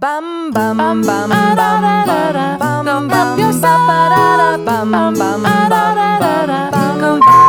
[0.00, 4.64] Bum bum bum bum bum bum bum bum yourself.
[4.64, 5.82] Bum bum bum bum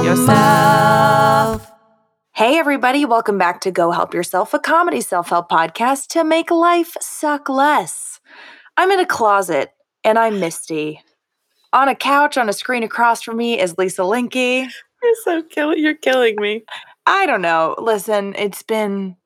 [0.04, 1.72] yourself.
[2.34, 6.98] Hey everybody, welcome back to Go Help Yourself, a comedy self-help podcast to make life
[7.00, 8.20] suck less.
[8.78, 9.70] I'm in a closet
[10.04, 11.04] and I'm Misty.
[11.72, 14.68] On a couch on a screen across from me is Lisa Linky.
[15.04, 15.78] You're so killing.
[15.78, 16.64] You're killing me.
[17.06, 17.76] I don't know.
[17.78, 19.18] Listen, it's been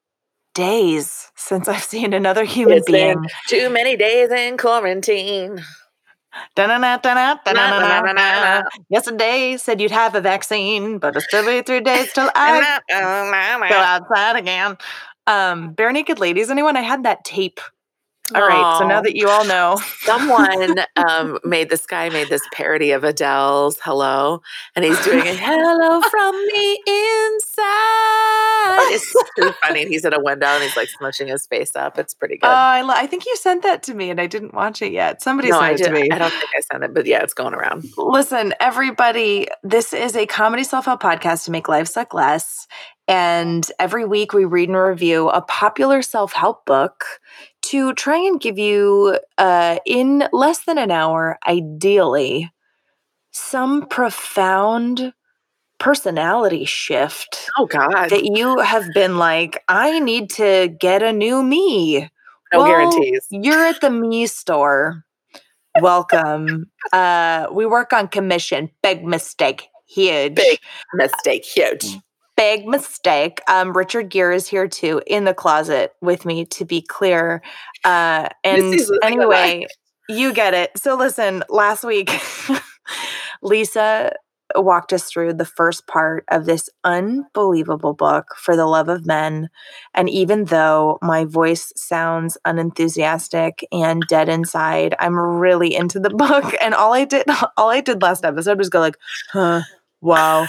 [0.53, 3.25] days since I've seen another human It's being.
[3.47, 5.61] too many days in quarantine.
[8.89, 12.79] Yesterday said you'd have a vaccine, but it's still be three days till I
[13.69, 14.77] go outside again.
[15.27, 16.75] Um, Barenaked Ladies, anyone?
[16.75, 17.59] I had that tape.
[18.35, 22.41] All right, so now that you all know, Someone um, made this guy made this
[22.53, 24.41] parody of Adele's "Hello,"
[24.75, 26.79] and he's doing a "Hello from the
[27.37, 29.87] inside." It's too funny.
[29.87, 31.97] He's at a window and he's like smushing his face up.
[31.97, 32.47] It's pretty good.
[32.47, 34.91] uh, I, lo- I think you sent that to me, and I didn't watch it
[34.91, 35.21] yet.
[35.21, 36.09] Somebody no, sent it to me.
[36.11, 37.85] I don't think I sent it, but yeah, it's going around.
[37.97, 42.67] Listen, everybody, this is a comedy self help podcast to make life suck less.
[43.07, 47.03] And every week we read and review a popular self help book
[47.63, 52.51] to try and give you, uh, in less than an hour, ideally,
[53.31, 55.13] some profound
[55.79, 61.43] personality shift Oh God, that you have been like, I need to get a new
[61.43, 62.09] me.
[62.53, 63.27] no Well, guarantees.
[63.29, 65.03] You're at the me store.
[65.81, 66.69] Welcome.
[66.91, 68.69] uh, we work on commission.
[68.81, 69.67] Big mistake.
[69.87, 70.35] Huge.
[70.35, 70.59] Big
[70.93, 71.97] mistake, huge.
[72.43, 73.39] Big mistake.
[73.47, 77.41] Um, Richard Gere is here too in the closet with me, to be clear.
[77.85, 79.65] Uh, and anyway,
[80.09, 80.71] you get it.
[80.77, 82.11] So listen, last week,
[83.41, 84.11] Lisa
[84.55, 89.49] walked us through the first part of this unbelievable book, For the Love of Men.
[89.93, 96.53] And even though my voice sounds unenthusiastic and dead inside, I'm really into the book.
[96.61, 98.97] And all I did, all I did last episode was go like,
[99.31, 99.61] huh,
[100.01, 100.47] wow,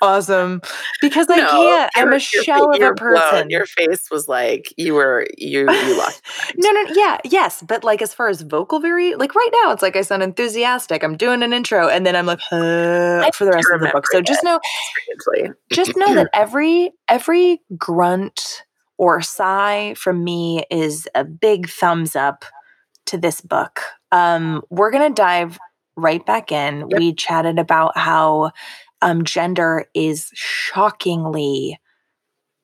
[0.00, 0.60] awesome.
[1.00, 1.90] Because I No, can't.
[1.96, 3.30] I'm a shell of a person.
[3.30, 3.50] blown.
[3.50, 6.22] Your face was like you were you you lost.
[6.58, 9.82] No, no, yeah, yes, but like as far as vocal very like right now, it's
[9.82, 11.02] like I sound enthusiastic.
[11.02, 14.06] I'm doing an intro, and then I'm like huh, for the rest of the book.
[14.08, 14.58] So just know,
[15.72, 18.62] just know that every every grunt
[18.98, 22.44] or sigh from me is a big thumbs up
[23.06, 23.80] to this book.
[24.12, 25.58] Um, we're gonna dive
[25.96, 26.88] right back in.
[26.88, 26.98] Yep.
[26.98, 28.52] We chatted about how
[29.02, 31.78] um, gender is shockingly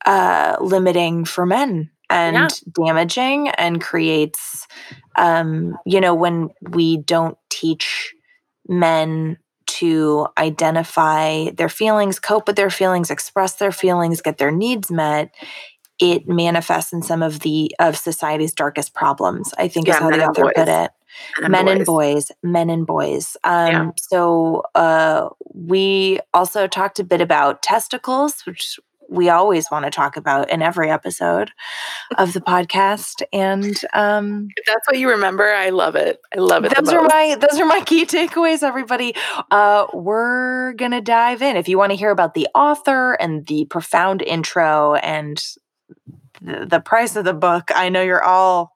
[0.07, 2.49] uh, limiting for men and Yeah.
[2.73, 4.67] damaging and creates
[5.17, 8.15] um, you know when we don't teach
[8.69, 14.91] men to identify their feelings cope with their feelings express their feelings get their needs
[14.91, 15.35] met
[15.99, 20.25] it manifests in some of the of society's darkest problems i think is how the
[20.25, 20.69] author put boys.
[21.41, 23.91] It men and boys men and boys um Yeah.
[23.99, 28.79] so uh we also talked a bit about testicles which
[29.09, 31.51] we always want to talk about in every episode
[32.17, 36.19] of the podcast and um that's what you remember, I love it.
[36.35, 36.75] I love it.
[36.75, 39.15] those are my those are my key takeaways everybody
[39.51, 43.67] uh we're gonna dive in if you want to hear about the author and the
[43.67, 45.45] profound intro and
[46.41, 48.72] the, the price of the book i know you're all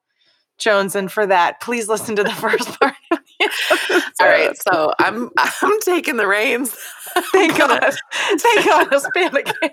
[0.59, 4.01] jonesing for that please listen to the first part of the episode.
[4.19, 6.75] All right, so I'm I'm taking the reins.
[7.31, 9.69] thank god thank god i was panicking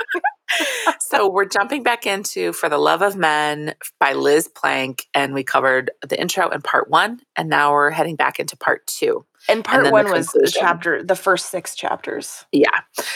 [1.01, 5.43] so we're jumping back into For the Love of Men by Liz Plank, and we
[5.43, 9.25] covered the intro in part one, and now we're heading back into part two.
[9.49, 12.71] And part the one was the chapter the first six chapters Yeah.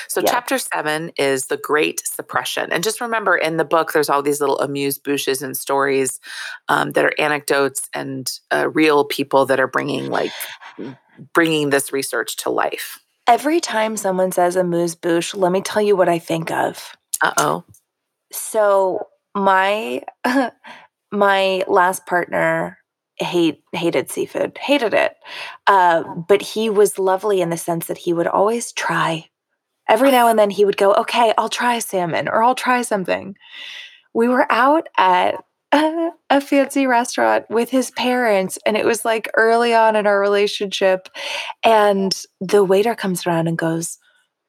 [0.09, 0.31] So Yeah.
[0.31, 2.73] chapter seven is the Great Suppression.
[2.73, 6.21] And just remember in the book, there's all these little amuse bouches and stories
[6.69, 10.33] um, that are anecdotes and uh, real people that are bringing like
[11.35, 12.99] bringing this research to life.
[13.27, 17.33] every time someone says amuse bouche let me tell you what i think of Uh
[17.37, 17.65] oh.
[18.33, 20.03] So my
[21.13, 22.78] my last partner
[23.21, 25.15] hate hated seafood, hated it.
[25.67, 29.29] Uh, but he was lovely in the sense that he would always try.
[29.89, 33.37] Every now and then he would go, "Okay, I'll try salmon or I'll try something."
[34.15, 35.37] We were out at
[35.73, 40.21] a, a fancy restaurant with his parents, and it was like early on in our
[40.21, 41.09] relationship.
[41.65, 43.99] And the waiter comes around and goes,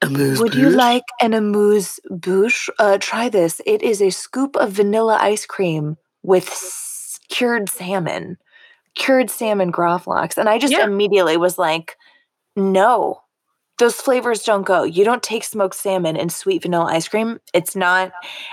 [0.02, 2.70] Amuse would you like an amuse bouche?
[2.78, 3.60] Uh, try this.
[3.66, 8.38] It is a scoop of vanilla ice cream with s- cured salmon,
[8.96, 10.36] cured salmon gravlax.
[10.38, 10.84] And I just Yeah.
[10.84, 11.96] immediately was like,
[12.56, 13.20] no,
[13.78, 14.82] those flavors don't go.
[14.82, 17.40] You don't take smoked salmon and sweet vanilla ice cream.
[17.54, 18.12] It's not.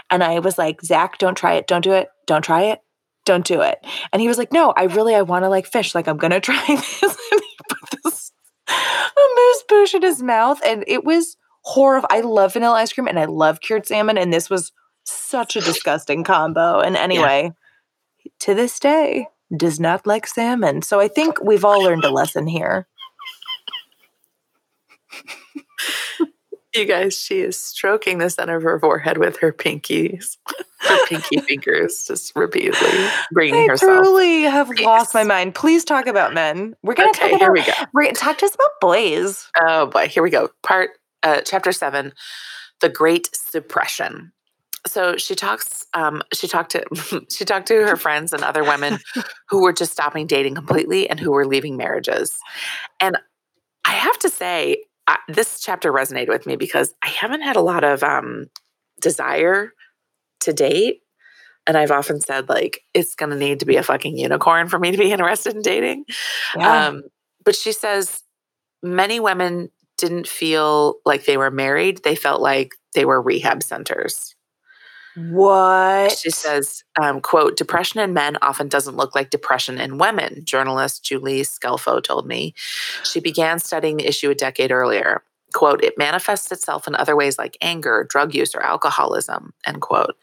[0.09, 1.67] And I was like, Zach, don't try it.
[1.67, 2.07] Don't do it.
[2.25, 2.79] Don't try it.
[3.25, 3.85] don't do it.
[4.13, 5.93] And he was like, no, I really, I want to like fish.
[5.93, 7.01] Like, I'm going to try this.
[7.03, 8.31] and he put this
[9.35, 10.61] moose bouche in his mouth.
[10.65, 12.07] And it was horrible.
[12.09, 14.17] I love vanilla ice cream and I love cured salmon.
[14.17, 14.71] And this was
[15.03, 16.79] such a disgusting combo.
[16.79, 17.51] And anyway,
[18.23, 18.31] yeah.
[18.41, 20.81] to this day, does not like salmon.
[20.81, 22.87] So I think we've all learned a lesson here.
[26.75, 30.37] you guys, she is stroking the center of her forehead with her pinkies,
[30.79, 33.91] her pinky fingers, just repeatedly bringing I herself.
[33.91, 34.85] I truly have peace.
[34.85, 35.55] lost my mind.
[35.55, 36.75] Please talk about men.
[36.83, 37.41] We're gonna okay, talk about.
[37.41, 37.73] Here we go.
[37.93, 39.49] We're gonna talk to us about boys.
[39.59, 40.49] Oh boy, here we go.
[40.63, 40.91] Part
[41.23, 42.13] uh, chapter seven,
[42.81, 44.31] the Great Suppression
[44.87, 48.99] so she talks um, she talked to she talked to her friends and other women
[49.49, 52.37] who were just stopping dating completely and who were leaving marriages.
[52.99, 53.17] And
[53.85, 57.61] i have to say I, this chapter resonated with me because i haven't had a
[57.61, 58.47] lot of um,
[59.01, 59.73] desire
[60.41, 61.01] to date.
[61.65, 64.79] And i've often said like it's going to need to be a fucking unicorn for
[64.79, 66.05] me to be interested in dating.
[66.55, 66.87] Yeah.
[66.87, 67.03] um,
[67.43, 68.23] but she says
[68.83, 72.03] many women didn't feel like they were married.
[72.03, 74.35] They felt like they were rehab centers
[75.17, 76.11] what?
[76.11, 81.03] She says, um, quote, depression in men often doesn't look like depression in women, journalist
[81.03, 82.53] Julie Scelfo told me.
[83.03, 85.23] She began studying the issue a decade earlier.
[85.53, 90.15] Quote, it manifests itself in other ways like anger, drug use, or alcoholism, end quote.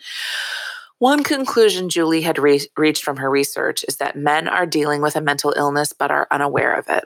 [0.99, 5.17] One conclusion Julie had re- reached from her research is that men are dealing with
[5.17, 7.05] a mental illness but are unaware of it.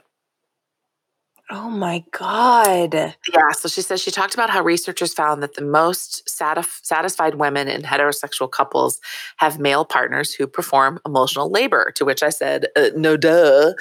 [1.51, 2.93] Oh my God.
[2.93, 3.51] Yeah.
[3.53, 7.67] So she says she talked about how researchers found that the most satisf- satisfied women
[7.67, 8.99] in heterosexual couples
[9.37, 13.73] have male partners who perform emotional labor, to which I said, uh, no duh.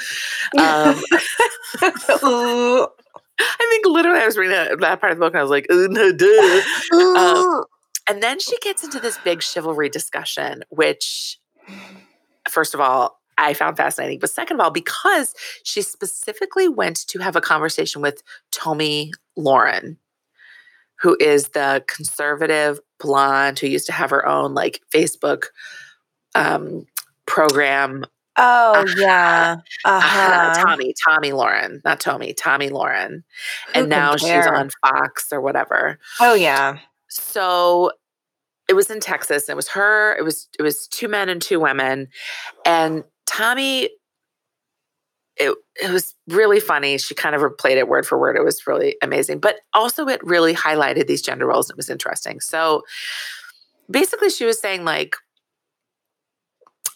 [0.56, 1.02] Um,
[3.40, 5.50] I think literally I was reading that, that, part of the book and I was
[5.50, 6.62] like, uh, no duh.
[6.96, 7.64] Um,
[8.08, 11.38] and then she gets into this big chivalry discussion, which,
[12.48, 14.18] first of all, I found fascinating.
[14.18, 19.96] But second of all, because she specifically went to have a conversation with Tommy Lauren,
[21.00, 25.44] who is the conservative blonde who used to have her own like Facebook
[26.34, 26.84] um,
[27.26, 28.04] program.
[28.36, 30.52] Oh uh, yeah, uh-huh.
[30.60, 33.24] uh, Tomi, Tomi Lahren, not Tommy, Tommy Lauren,
[33.74, 35.98] who and now she's on Fox or whatever.
[36.20, 36.78] Oh yeah.
[37.08, 37.92] So
[38.68, 39.48] it was in Texas.
[39.48, 40.14] And it was her.
[40.16, 42.08] It was it was two men and two women,
[42.64, 43.90] and Tomi,
[45.36, 46.98] it, it was really funny.
[46.98, 48.36] She kind of replayed it word for word.
[48.36, 49.38] It was really amazing.
[49.38, 51.70] But also, it really highlighted these gender roles.
[51.70, 52.40] It was interesting.
[52.40, 52.82] So
[53.90, 55.14] basically, she was saying, like,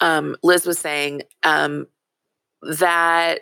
[0.01, 1.87] um, Liz was saying um,
[2.63, 3.41] that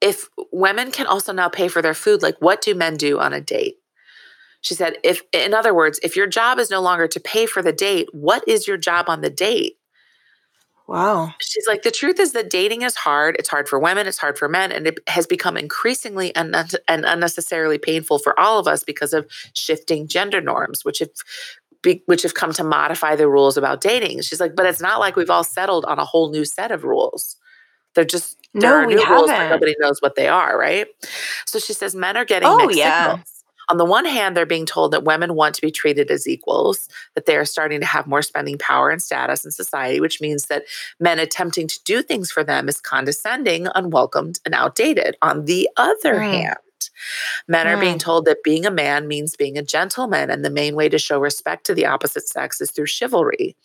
[0.00, 3.32] if women can also now pay for their food, like, what do men do on
[3.32, 3.76] a date?
[4.60, 7.62] She said, if, in other words, if your job is no longer to pay for
[7.62, 9.78] the date, what is your job on the date?
[10.86, 11.34] Wow.
[11.40, 13.36] She's like, the truth is that dating is hard.
[13.38, 16.54] It's hard for women, it's hard for men, and it has become increasingly un-
[16.86, 21.10] and unnecessarily painful for all of us because of shifting gender norms, which have
[21.82, 24.20] be, which have come to modify the rules about dating.
[24.22, 26.84] She's like, but it's not like we've all settled on a whole new set of
[26.84, 27.36] rules.
[27.94, 30.86] They're just there no, are new rules, but nobody knows what they are, right?
[31.46, 33.08] So she says men are getting oh, mixed yeah.
[33.08, 33.35] signals
[33.68, 36.88] on the one hand, they're being told that women want to be treated as equals,
[37.14, 40.46] that they are starting to have more spending power and status in society, which means
[40.46, 40.64] that
[41.00, 45.16] men attempting to do things for them is condescending, unwelcomed, and outdated.
[45.22, 46.30] On the other mm.
[46.30, 46.56] hand,
[47.48, 48.00] Men are being mm.
[48.00, 51.18] told that being a man means being a gentleman, and the main way to show
[51.18, 53.56] respect to the opposite sex is through chivalry.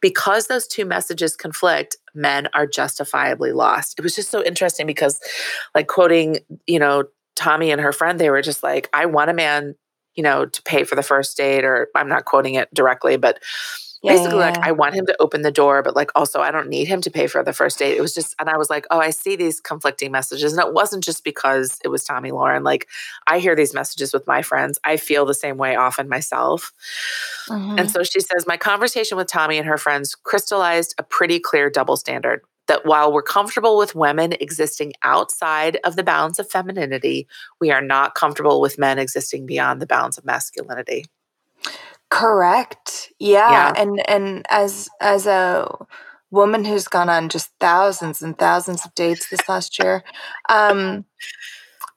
[0.00, 3.98] Because those two messages conflict, men are justifiably lost.
[3.98, 5.20] It was just so interesting because,
[5.74, 7.04] like, quoting, you know,
[7.36, 9.76] Tomi and her friend, they were just like, I want a man,
[10.14, 13.38] you know, to pay for the first date, or I'm not quoting it directly, but
[14.02, 14.50] yeah, basically, yeah.
[14.50, 17.00] like, I want him to open the door, but like, also, I don't need him
[17.00, 17.96] to pay for the first date.
[17.96, 20.52] It was just, and I was like, oh, I see these conflicting messages.
[20.52, 22.62] And it wasn't just because it was Tommy Lauren.
[22.62, 22.88] Like,
[23.26, 24.78] I hear these messages with my friends.
[24.84, 26.72] I feel the same way often myself.
[27.48, 27.78] Mm-hmm.
[27.78, 31.70] And so she says, my conversation with Tommy and her friends crystallized a pretty clear
[31.70, 37.26] double standard that while we're comfortable with women existing outside of the bounds of femininity,
[37.60, 41.04] we are not comfortable with men existing beyond the bounds of masculinity.
[42.10, 43.12] Correct.
[43.18, 43.50] Yeah.
[43.50, 43.72] yeah.
[43.76, 45.68] And and as as a
[46.30, 50.04] woman who's gone on just thousands and thousands of dates this last year,
[50.48, 51.04] um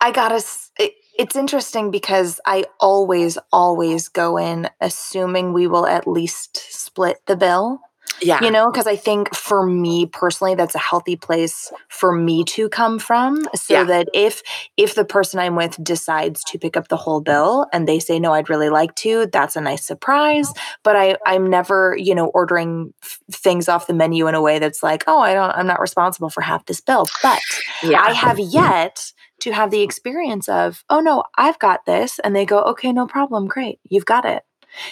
[0.02, 0.44] I got to
[0.80, 7.22] it, it's interesting because I always always go in assuming we will at least split
[7.26, 7.82] the bill.
[8.22, 8.44] Yeah.
[8.44, 12.70] You know, because I think for me personally, that's a healthy place for me to
[12.70, 13.44] come from.
[13.56, 13.84] So Yeah.
[13.86, 14.42] that if
[14.78, 18.20] if the person I'm with decides to pick up the whole bill and they say
[18.20, 20.52] no, I'd really like to, that's a nice surprise.
[20.84, 24.60] But I I'm never you know ordering f- things off the menu in a way
[24.60, 27.06] that's like, oh, I don't, I'm not responsible for half this bill.
[27.24, 27.40] But
[27.84, 28.02] yeah.
[28.02, 32.20] I have yet to have the experience of, oh no, I've got this.
[32.20, 33.48] And they go, okay, no problem.
[33.48, 33.80] Great.
[33.90, 34.44] You've got it.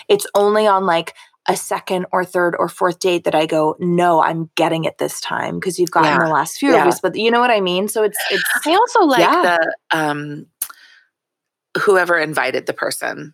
[0.08, 1.14] It's only on like
[1.48, 5.22] a second or third or fourth date that I go, no, I'm getting it this
[5.22, 6.26] time because you've gotten Yeah.
[6.26, 6.82] the last few Yeah.
[6.82, 7.00] of us.
[7.00, 7.88] But you know what I mean?
[7.88, 9.42] So it's, it's, I also like Yeah.
[9.92, 10.46] the um
[11.78, 13.34] whoever invited the person.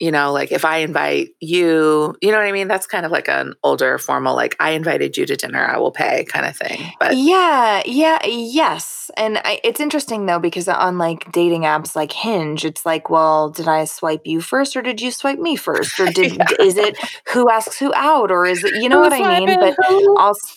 [0.00, 2.66] You know, like if I invite you, you know what I mean?
[2.66, 5.92] That's kind of like an older formal, like I invited you to dinner, I will
[5.92, 6.80] pay kind of thing.
[6.98, 9.10] But yeah, yeah, yes.
[9.16, 13.50] And I, it's interesting though, because on like dating apps like Hinge, it's like, well,
[13.50, 16.00] did I swipe you first or did you swipe me first?
[16.00, 16.48] Or did, Yeah.
[16.58, 16.98] is it
[17.32, 18.32] who asks who out?
[18.32, 19.58] Or is it, you know what I mean?
[19.60, 20.16] But who?
[20.18, 20.56] also,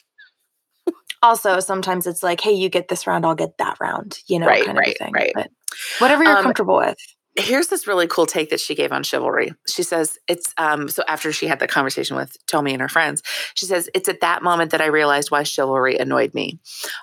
[1.22, 4.48] also sometimes it's like, hey, you get this round, I'll get that round, you know,
[4.48, 5.14] Right, kind right, of a thing.
[5.14, 5.32] right.
[5.36, 5.50] But
[6.00, 6.98] whatever you're Um, comfortable with.
[7.38, 9.54] Here's this really cool take that she gave on chivalry.
[9.68, 13.22] She says it's um so after she had the conversation with Tommy and her friends,
[13.54, 16.60] she says it's at that moment that I realized why chivalry annoyed me.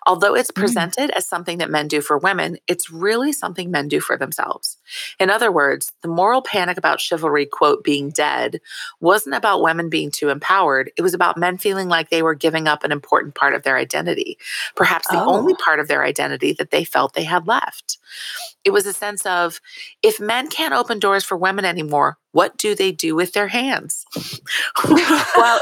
[0.06, 0.56] Although it's Mm.
[0.56, 4.76] presented as something that men do for women, it's really something men do for themselves.
[5.20, 8.60] In other words, the moral panic about chivalry quote being dead
[9.00, 10.90] wasn't about women being too empowered.
[10.96, 13.76] It was about men feeling like they were giving up an important part of their
[13.76, 14.36] identity,
[14.74, 15.34] perhaps the Oh.
[15.36, 17.98] only part of their identity that they felt they had left.
[18.64, 19.60] It was a sense of
[20.02, 24.04] if men can't open doors for women anymore, what do they do with their hands?
[24.84, 25.60] while,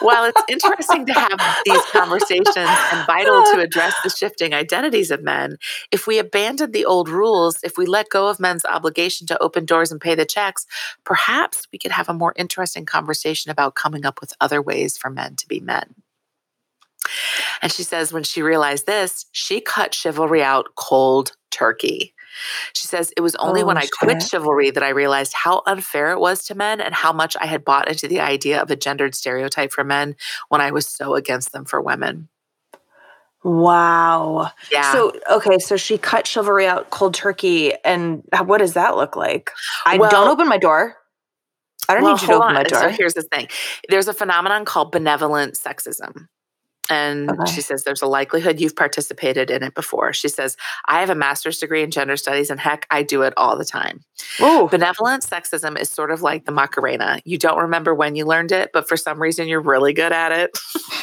[0.00, 5.22] while it's interesting to have these conversations and vital to address the shifting identities of
[5.22, 5.58] men,
[5.90, 9.64] if we abandon the old rules, if we let go of men's obligation to open
[9.64, 10.66] doors and pay the checks,
[11.04, 15.10] perhaps we could have a more interesting conversation about coming up with other ways for
[15.10, 15.94] men to be men.
[17.62, 22.14] And she says when she realized this, she cut chivalry out cold turkey.
[22.72, 26.10] She says, It was only when Oh, I quit chivalry that I realized how unfair
[26.12, 28.76] it was to men and how much I had bought into the idea of a
[28.76, 30.16] gendered stereotype for men
[30.48, 32.28] when I was so against them for women.
[33.44, 34.50] Wow.
[34.70, 34.92] Yeah.
[34.92, 39.52] So okay, so she cut chivalry out cold turkey, and what does that look like?
[39.86, 40.96] I Well- don't open my door.
[41.88, 42.54] I don't well, need you to open on.
[42.54, 42.80] my door.
[42.80, 43.48] So here's the thing
[43.88, 46.26] there's a phenomenon called benevolent sexism.
[46.90, 47.52] And Okay.
[47.52, 50.12] she says there's a likelihood you've participated in it before.
[50.12, 53.34] She says, I have a master's degree in gender studies, and heck, I do it
[53.36, 54.00] all the time.
[54.40, 54.68] Ooh.
[54.70, 57.20] Benevolent sexism is sort of like the Macarena.
[57.24, 60.32] You don't remember when you learned it, but for some reason you're really good at
[60.32, 60.58] it.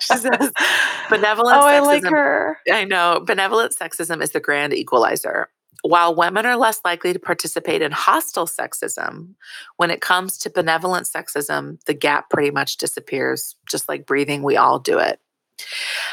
[0.00, 0.52] she says,
[1.10, 1.68] benevolent oh, sexism.
[1.68, 2.58] I like her.
[2.70, 3.22] I know.
[3.24, 5.48] Benevolent sexism is the grand equalizer.
[5.88, 9.34] While women are less likely to participate in hostile sexism,
[9.76, 13.54] when it comes to benevolent sexism, the gap pretty much disappears.
[13.68, 15.20] Just like breathing, we all do it.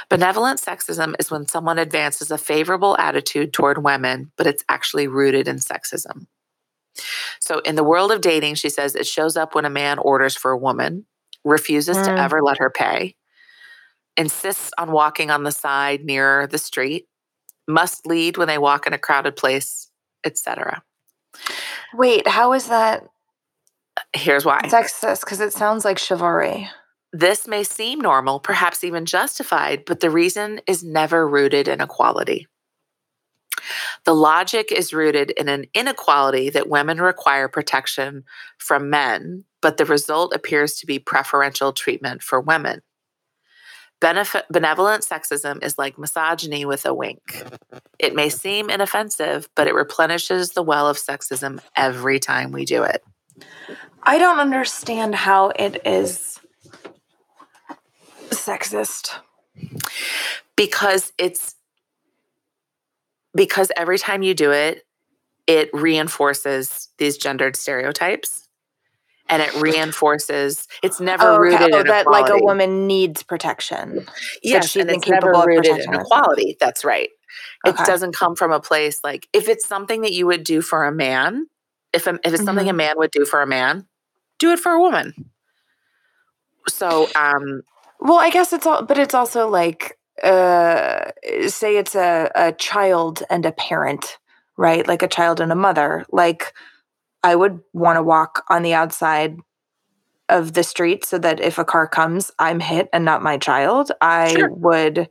[0.10, 5.48] Benevolent sexism is when someone advances a favorable attitude toward women, but it's actually rooted
[5.48, 6.28] in sexism.
[7.42, 10.36] So, in the world of dating, she says it shows up when a man orders
[10.38, 11.06] for a woman,
[11.44, 12.20] refuses to Mm.
[12.20, 13.16] ever let her pay,
[14.16, 17.08] insists on walking on the side near the street,
[17.68, 19.90] must lead when they walk in a crowded place,
[20.24, 20.84] etc.
[21.94, 23.08] Wait, how is that
[24.14, 24.62] Here's why.
[24.64, 25.22] sexist?
[25.22, 26.70] Because it sounds like chivalry.
[27.12, 32.48] This may seem normal, perhaps even justified, but the reason is never rooted in equality.
[34.06, 38.24] The logic is rooted in an inequality that women require protection
[38.58, 42.82] from men, but the result appears to be preferential treatment for women.
[44.04, 47.44] Benevolent sexism is like misogyny with a wink.
[47.98, 52.84] It may seem inoffensive, but it replenishes the well of sexism every time we do
[52.84, 53.04] it.
[54.04, 56.40] I don't understand how it is
[58.30, 59.12] sexist.
[60.56, 61.56] because it's
[63.36, 64.86] because every time you do it
[65.48, 68.43] it reinforces these gendered stereotypes
[69.30, 71.58] and it reinforces it's never Oh, okay.
[71.58, 74.06] rooted Oh, in that like a woman needs protection.
[74.44, 77.10] yes she's and it's incapable never of rooted in equality that's right
[77.66, 80.86] it doesn't come from a place like if it's something that you would do for
[80.86, 81.48] a man
[81.94, 82.78] if, a, if it's something a Mm-hmm.
[82.78, 83.86] man would do for a man
[84.40, 85.14] do it for a woman
[86.68, 87.62] so um
[88.00, 91.12] Well, I guess it's all, but it's also like, uh,
[91.48, 94.18] say it's a, a child and a parent,
[94.58, 94.88] right?
[94.88, 96.06] Like a child and a mother.
[96.12, 96.54] Like,
[97.24, 99.38] I would want to walk on the outside
[100.30, 103.92] of the street so that if a car comes, I'm hit and not my child.
[104.02, 104.50] I Sure.
[104.50, 105.10] would.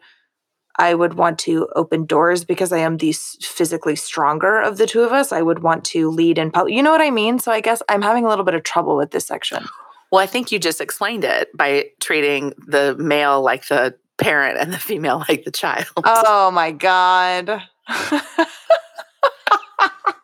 [0.78, 5.02] I would want to open doors because I am the physically stronger of the two
[5.02, 5.30] of us.
[5.30, 6.74] I would want to lead in public.
[6.74, 7.38] You know what I mean?
[7.38, 9.66] So I guess I'm having a little bit of trouble with this section.
[10.10, 14.72] Well, I think you just explained it by treating the male like the parent and
[14.72, 15.86] the female like the child.
[16.04, 17.62] Oh my god.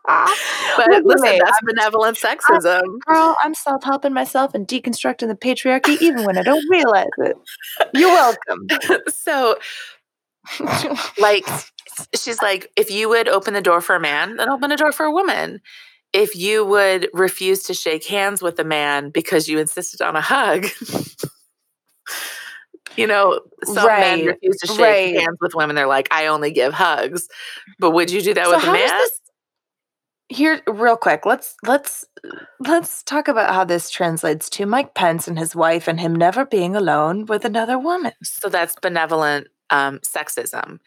[0.77, 2.99] but listen, that's I'm- benevolent sexism.
[3.07, 7.37] Girl, I'm self-helping myself and deconstructing the patriarchy even when I don't realize it.
[7.93, 8.67] You're welcome.
[9.09, 9.59] so,
[11.19, 11.45] like,
[12.15, 14.93] she's like, if you would open the door for a man, then open the door
[14.93, 15.61] for a woman.
[16.15, 20.23] If you would refuse to shake hands with a man because you insisted on a
[20.23, 20.67] hug,
[22.97, 25.21] you know, some men refuse to shake right.
[25.21, 25.77] hands with women.
[25.77, 27.29] They're like, I only give hugs.
[27.79, 28.89] But would you do that So with a man?
[28.89, 29.21] this
[30.29, 32.05] here real quick let's let's
[32.61, 36.45] let's talk about how this translates to mike pence and his wife and him never
[36.45, 40.79] being alone with another woman So that's benevolent um, sexism.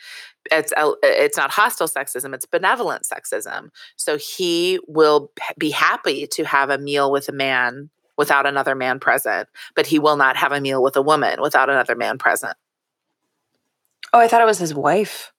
[0.51, 2.33] It's it's not hostile sexism.
[2.33, 3.69] It's benevolent sexism.
[3.95, 8.99] So he will be happy to have a meal with a man without another man
[8.99, 12.55] present, but he will not have a meal with a woman without another man present.
[14.13, 15.31] oh i thought it was his wife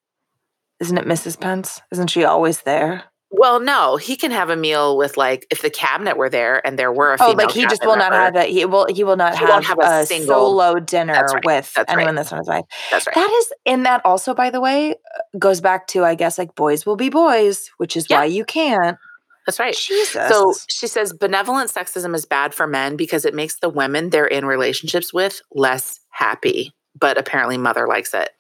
[0.81, 3.05] isn't it mrs pence isn't she always there
[3.35, 6.79] Well, no, he can have a meal with like if the cabinet were there and
[6.79, 7.29] there were a few.
[7.29, 9.65] oh like he just will not have that he will he will not He have,
[9.65, 11.97] have a a, single- solo dinner right, with that's right.
[11.99, 13.15] anyone that's not his wife That's right.
[13.15, 14.97] that is and that also by the way
[15.39, 18.19] goes back to i guess like boys will be boys which is Yeah.
[18.19, 18.99] why you can't
[19.47, 19.75] That's right.
[19.75, 24.11] jesus So she says benevolent sexism is bad for men because it makes the women
[24.11, 26.75] they're in relationships with less happy.
[26.99, 28.31] But apparently, mother likes it.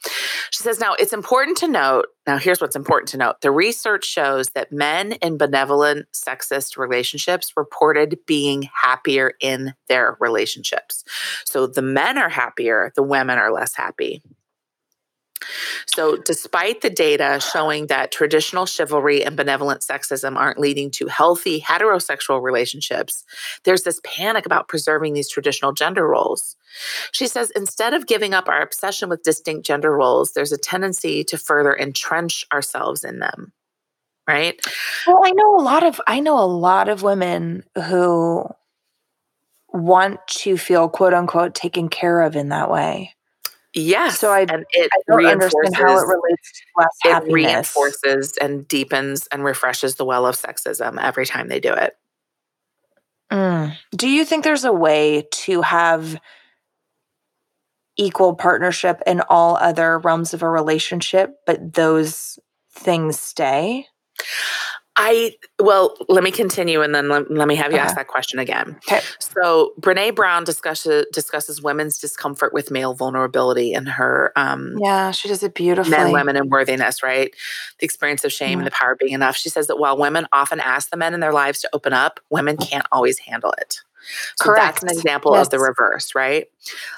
[0.51, 2.07] She says, now it's important to note.
[2.27, 7.53] Now, here's what's important to note the research shows that men in benevolent sexist relationships
[7.57, 11.05] reported being happier in their relationships.
[11.45, 14.23] So the men are happier, the women are less happy.
[15.87, 21.61] So, despite the data showing that traditional chivalry and benevolent sexism aren't leading to healthy
[21.61, 23.25] heterosexual relationships,
[23.65, 26.57] there's this panic about preserving these traditional gender roles.
[27.13, 31.25] She says instead of giving up our obsession with distinct gender roles, there's a tendency
[31.25, 33.53] to further entrench ourselves in them.
[34.27, 34.61] Right?
[35.07, 38.47] Well, I know a lot of I know a lot of women who
[39.73, 43.15] want to feel quote unquote taken care of in that way.
[43.75, 44.19] Yes.
[44.19, 47.33] So I- and it I don't understand how it relates to less it happiness.
[47.33, 51.95] reinforces and deepens and refreshes the well of sexism every time they do it.
[53.33, 53.75] Mm.
[53.97, 56.21] Do you think there's a way to have
[57.97, 62.39] equal partnership in all other realms of a relationship, but those
[62.75, 63.87] things stay?
[64.97, 68.39] I well, let me continue and then let, let me have you ask that question
[68.39, 68.77] again.
[68.87, 69.01] Okay.
[69.19, 75.29] So Brene Brown discusses discusses women's discomfort with male vulnerability in her um, Yeah, she
[75.29, 75.97] does it beautifully.
[75.97, 77.35] men, women, and worthiness, right?
[77.81, 79.37] The experience of shame and the power of being enough.
[79.37, 82.21] She says that while women often ask the men in their lives to open up,
[82.31, 83.81] women can't always handle it.
[84.37, 84.99] So that's an Correct.
[84.99, 86.49] example of the reverse, right?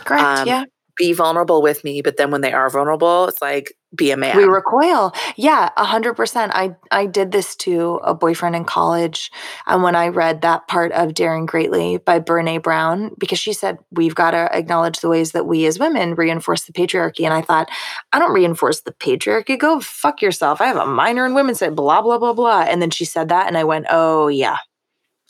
[0.04, 0.24] Correct.
[0.24, 0.64] um, yeah.
[0.96, 4.36] Be vulnerable with me, but then when they are vulnerable, it's like be a man.
[4.36, 5.12] We recoil.
[5.36, 6.52] Yeah, a hundred percent.
[6.54, 9.30] I I did this to a boyfriend in college,
[9.66, 13.78] and when I read that part of "Daring Greatly" by Brene Brown, because she said
[13.90, 17.40] we've got to acknowledge the ways that we as women reinforce the patriarchy, and I
[17.42, 17.68] thought,
[18.12, 19.58] I don't reinforce the patriarchy.
[19.58, 20.60] Go fuck yourself.
[20.60, 21.76] I have a minor in women's studies.
[21.76, 22.62] Blah blah blah blah.
[22.62, 24.58] And then she said that, and I went, oh yeah,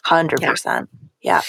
[0.05, 0.89] hundred percent.
[1.23, 1.41] Yeah.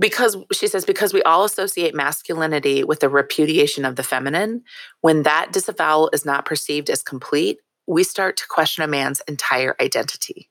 [0.00, 4.62] Because she says because we all associate masculinity with the repudiation of the feminine
[5.02, 9.76] when that disavowal is not perceived as complete we start to question a man's entire
[9.80, 10.48] identity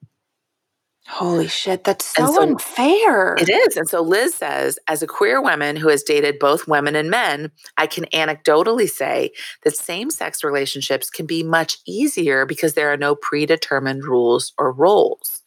[1.08, 3.34] Holy shit, that's so, so- unfair.
[3.40, 6.96] it is and so liz says as a queer woman who has dated both women
[6.96, 9.32] and men i can anecdotally say
[9.64, 15.39] that same-sex relationships can be much easier because there are no predetermined rules or roles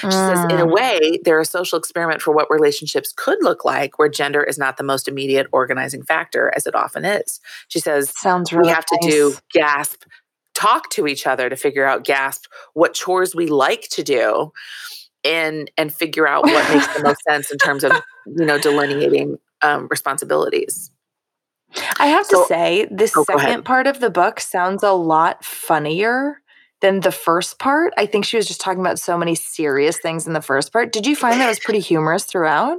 [0.00, 0.72] She says, in a Mm.
[0.72, 4.76] way, they're a social experiment for what relationships could look like, where gender is not
[4.76, 7.40] the most immediate organizing factor, as it often is.
[7.68, 10.02] She says, Sounds really we have to do gasp,
[10.54, 14.52] talk to each other to figure out gasp what chores we like to do,
[15.24, 17.92] and and figure out what makes the most sense in terms of
[18.26, 20.90] you know delineating um, responsibilities.
[21.98, 25.44] I have So- to say, this Oh, second part of the book sounds a lot
[25.44, 26.40] funnier
[26.80, 27.92] than the first part.
[27.96, 30.92] I think she was just talking about so many serious things in the first part.
[30.92, 32.78] Did you find that was pretty humorous throughout?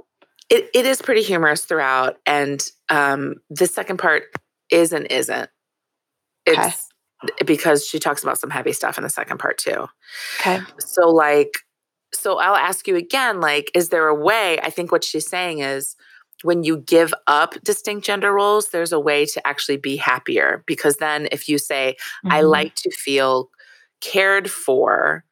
[0.50, 4.24] It, it is pretty humorous throughout, and um, the second part
[4.70, 5.50] is and isn't.
[6.50, 6.68] Okay.
[6.68, 6.90] It's
[7.46, 9.88] because she talks about some heavy stuff in the second part too.
[10.40, 10.60] Okay.
[10.80, 11.60] So, like,
[12.14, 14.60] so I'll ask you again, like, is there a way?
[14.62, 15.96] I think what she's saying is
[16.44, 20.64] when you give up distinct gender roles, there's a way to actually be happier.
[20.66, 22.50] Because then if you say, I Mhm.
[22.50, 23.52] like to feel
[24.02, 25.24] cared for,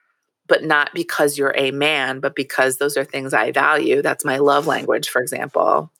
[0.48, 4.38] but not because you're a man, but because those are things I value, that's my
[4.38, 5.92] love language, for example.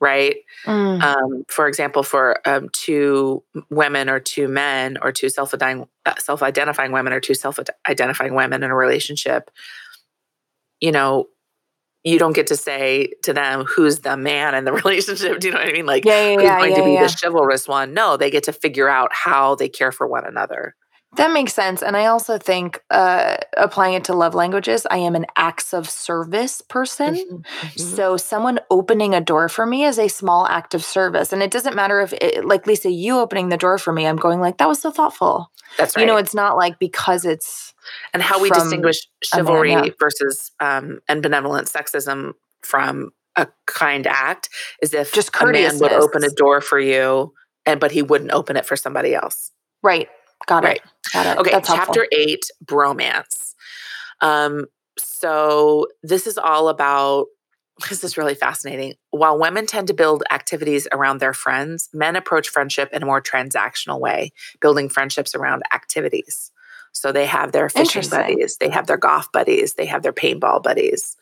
[0.00, 0.36] right?
[0.66, 1.02] Mm.
[1.02, 5.84] Um, for example, for um, two women or two men or two self uh,
[6.18, 9.50] self identifying women or two self identifying women in a relationship,
[10.80, 11.28] you know,
[12.04, 15.40] you don't get to say to them who's the man in the relationship.
[15.40, 15.86] Do you know what I mean?
[15.86, 17.94] Like, yeah, yeah, who's yeah, going to be the chivalrous one?
[17.94, 20.76] No, they get to figure out how they care for one another.
[21.16, 21.82] That makes sense.
[21.82, 25.88] And I also think uh, applying it to love languages, I am an acts of
[25.88, 27.14] service person.
[27.14, 27.80] Mm-hmm, mm-hmm.
[27.80, 31.32] So someone opening a door for me is a small act of service.
[31.32, 34.16] And it doesn't matter if, it, like Lisa, you opening the door for me, I'm
[34.16, 35.50] going like, that was so thoughtful.
[35.78, 36.02] That's right.
[36.02, 37.74] You know, it's not like because it's.
[38.12, 39.90] And how we distinguish chivalry man, yeah.
[40.00, 44.48] versus um, and benevolent sexism from a kind act
[44.80, 47.34] is if just a man would open a door for you
[47.66, 49.50] and but he wouldn't open it for somebody else.
[49.82, 50.08] Right.
[50.46, 50.76] Got right.
[50.76, 50.82] it.
[51.12, 51.38] Got it.
[51.40, 52.18] Okay, That's chapter helpful.
[52.18, 53.54] eight, bromance.
[54.20, 54.66] Um,
[54.98, 57.26] so this is all about
[57.88, 58.94] this is really fascinating.
[59.10, 63.20] While women tend to build activities around their friends, men approach friendship in a more
[63.20, 66.52] transactional way, building friendships around activities.
[66.92, 70.62] So they have their fishing buddies, they have their golf buddies, they have their paintball
[70.62, 71.16] buddies.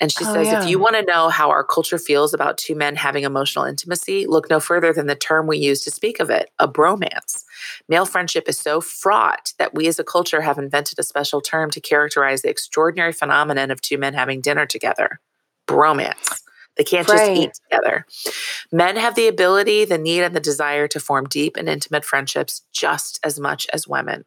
[0.00, 0.62] And she oh, says, yeah.
[0.62, 4.26] if you want to know how our culture feels about two men having emotional intimacy,
[4.26, 7.42] look no further than the term we use to speak of it a bromance.
[7.88, 11.70] Male friendship is so fraught that we as a culture have invented a special term
[11.70, 15.20] to characterize the extraordinary phenomenon of two men having dinner together
[15.68, 16.40] bromance.
[16.76, 17.18] They can't right.
[17.18, 18.06] just eat together.
[18.72, 22.62] Men have the ability, the need, and the desire to form deep and intimate friendships
[22.72, 24.24] just as much as women.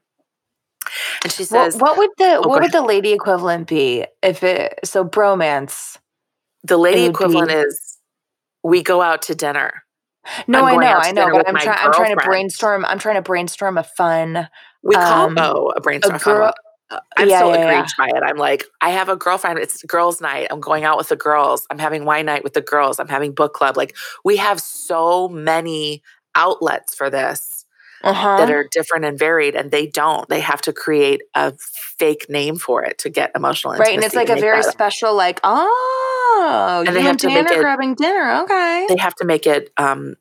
[1.24, 4.44] And she says, "What, what would the oh, what would the lady equivalent be if
[4.44, 5.98] it so bromance?"
[6.64, 7.98] The lady equivalent be, is
[8.64, 9.84] we go out to dinner.
[10.48, 11.80] No, I know, I know, but I'm trying.
[11.80, 12.86] I'm trying to brainstorm.
[12.86, 14.48] I'm trying to brainstorm a fun.
[14.84, 16.16] We call um, oh, a brainstorm.
[16.16, 16.54] A girl,
[16.92, 17.88] uh, I'm yeah, so yeah, yeah.
[17.98, 18.22] by it.
[18.24, 19.60] I'm like, I have a girlfriend.
[19.60, 20.48] It's girls' night.
[20.52, 21.66] I'm going out with the girls.
[21.72, 23.00] I'm having wine night with the girls.
[23.00, 23.78] I'm having book club.
[23.78, 26.04] Like we have so many
[26.36, 27.66] outlets for this
[28.04, 28.38] uh-huh.
[28.38, 30.28] that are different and varied, and they don't.
[30.30, 34.16] They have to create a fake name for it to get emotional Right, and it's
[34.16, 36.11] like a very special, like, oh,
[36.86, 38.42] and they have to make it, grabbing dinner.
[38.44, 40.16] Okay, they have to make it um,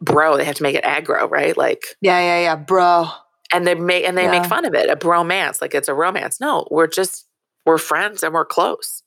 [0.00, 0.36] bro.
[0.36, 1.56] They have to make it aggro, right?
[1.56, 3.08] Like, yeah, yeah, yeah, bro.
[3.52, 4.30] And they make and they yeah.
[4.30, 6.40] make fun of it, a bromance, like it's a romance.
[6.40, 7.26] No, we're just
[7.64, 9.02] we're friends and we're close.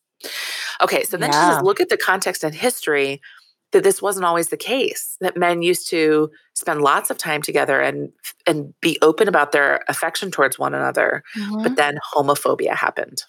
[0.81, 1.49] Okay, so then yeah.
[1.49, 3.21] she says, look at the context and history
[3.71, 7.79] that this wasn't always the case that men used to spend lots of time together
[7.81, 8.11] and
[8.45, 11.63] and be open about their affection towards one another mm-hmm.
[11.63, 13.23] but then homophobia happened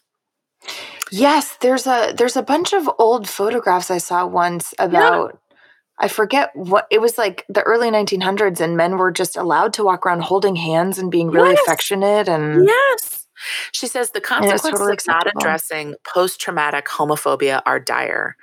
[1.13, 5.39] yes there's a there's a bunch of old photographs i saw once about yeah.
[5.99, 9.85] I forget what it was like the early 1900s, and men were just allowed to
[9.85, 11.61] walk around holding hands and being really yes.
[11.63, 12.29] affectionate.
[12.29, 13.22] And yes,
[13.73, 18.37] she says the consequences totally of not addressing post traumatic homophobia are dire.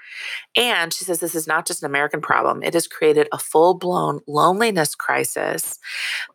[0.55, 3.73] And she says this is not just an American problem, it has created a full
[3.73, 5.79] blown loneliness crisis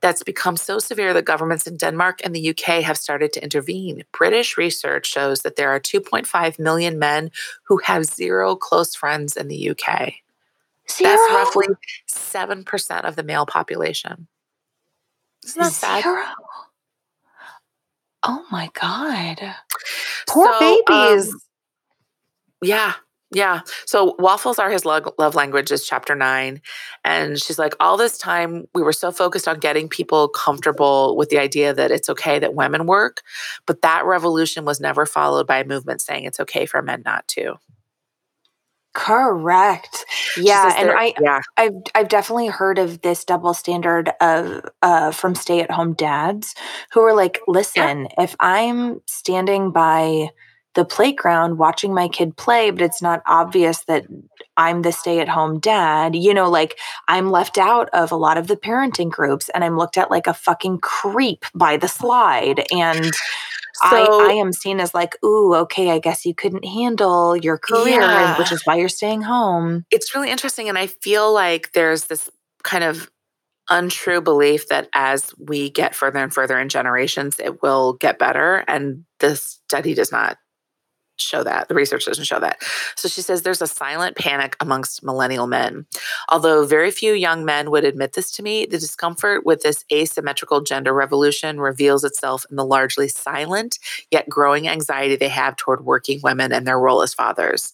[0.00, 4.04] that's become so severe that governments in Denmark and the UK have started to intervene.
[4.12, 7.30] British research shows that there are 2.5 million men
[7.64, 10.14] who have zero close friends in the UK.
[10.90, 11.10] Zero?
[11.10, 11.66] That's roughly
[12.08, 14.28] 7% of the male population.
[15.44, 16.24] Isn't that Zero?
[18.26, 19.54] Oh my God.
[20.28, 21.32] Poor so, babies.
[21.32, 21.40] Um,
[22.62, 22.94] yeah.
[23.32, 23.60] Yeah.
[23.84, 26.62] So waffles are his love, love language is chapter nine.
[27.04, 31.30] And she's like, all this time we were so focused on getting people comfortable with
[31.30, 33.22] the idea that it's okay that women work.
[33.66, 37.26] But that revolution was never followed by a movement saying it's okay for men not
[37.28, 37.56] to.
[38.94, 40.04] Correct.
[40.36, 41.40] Yeah, and I yeah.
[41.56, 46.54] I've I've definitely heard of this double standard of uh from stay-at-home dads
[46.92, 48.24] who are like, "Listen, yeah.
[48.24, 50.30] if I'm standing by
[50.74, 54.06] the playground watching my kid play, but it's not obvious that
[54.56, 56.14] I'm the stay at home dad.
[56.14, 56.78] You know, like
[57.08, 60.26] I'm left out of a lot of the parenting groups and I'm looked at like
[60.26, 62.64] a fucking creep by the slide.
[62.72, 63.12] And
[63.74, 67.58] so, I, I am seen as like, ooh, okay, I guess you couldn't handle your
[67.58, 68.38] career, yeah.
[68.38, 69.84] which is why you're staying home.
[69.90, 70.68] It's really interesting.
[70.68, 72.30] And I feel like there's this
[72.62, 73.10] kind of
[73.70, 78.64] untrue belief that as we get further and further in generations, it will get better.
[78.68, 80.36] And this study does not
[81.16, 81.68] show that.
[81.68, 82.62] The research doesn't show that.
[82.96, 85.86] So she says there's a silent panic amongst millennial men.
[86.28, 90.60] Although very few young men would admit this to me, the discomfort with this asymmetrical
[90.60, 93.78] gender revolution reveals itself in the largely silent
[94.10, 97.72] yet growing anxiety they have toward working women and their role as fathers.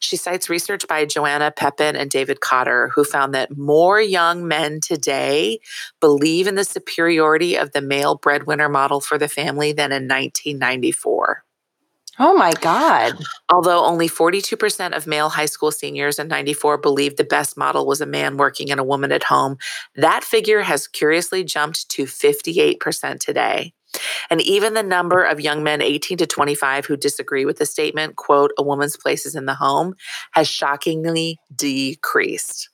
[0.00, 4.80] She cites research by Joanna Pepin and David Cotter, who found that more young men
[4.80, 5.60] today
[6.00, 11.45] believe in the superiority of the male breadwinner model for the family than in 1994.
[12.18, 13.18] Oh my God.
[13.50, 18.00] Although only 42% of male high school seniors in 94 believed the best model was
[18.00, 19.58] a man working and a woman at home,
[19.96, 23.74] that figure has curiously jumped to 58% today.
[24.30, 28.16] And even the number of young men 18 to 25 who disagree with the statement,
[28.16, 29.94] quote, a woman's place is in the home,
[30.32, 32.70] has shockingly decreased.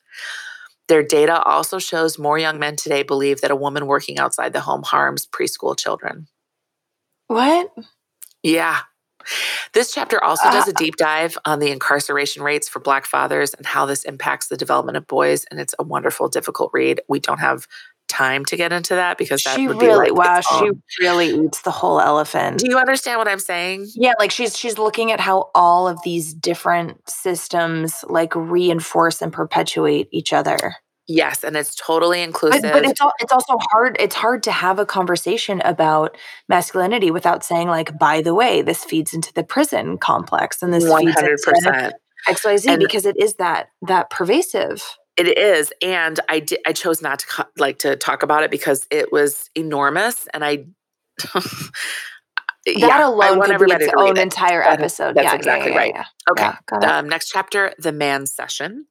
[0.89, 4.61] Their data also shows more young men today believe that a woman working outside the
[4.61, 6.27] home harms preschool children.
[7.29, 7.73] What?
[8.43, 8.81] Yeah.
[9.73, 10.71] This chapter also does ah.
[10.71, 14.57] a deep dive on the incarceration rates for Black fathers and how this impacts the
[14.57, 15.45] development of boys.
[15.51, 17.01] And it's a wonderful, difficult read.
[17.09, 17.67] We don't have
[18.09, 21.29] time to get into that because that she would really be like wow she really
[21.29, 23.89] eats the whole elephant Do you understand what I'm saying?
[23.95, 29.33] yeah like she's she's looking at how all of these different systems like reinforce and
[29.33, 30.75] perpetuate each other
[31.09, 32.63] Yes, and it's totally inclusive.
[32.63, 36.17] but it's al- it's also hard it's hard to have a conversation about
[36.49, 40.89] masculinity without saying like by the way this feeds into the prison complex and this
[40.89, 41.95] One feeds hundred into percent.
[42.29, 44.83] xyz because it is that that pervasive
[45.17, 46.61] It is, and I did.
[46.67, 50.45] I chose not to co- like to talk about it because it was enormous, and
[50.45, 50.67] I.
[51.35, 51.71] that
[52.67, 54.23] yeah, alone could be its own it.
[54.23, 56.07] entire That episode that's yeah, exactly yeah, right.
[56.31, 56.87] Okay.
[56.87, 58.87] Um, next chapter, the Mancession.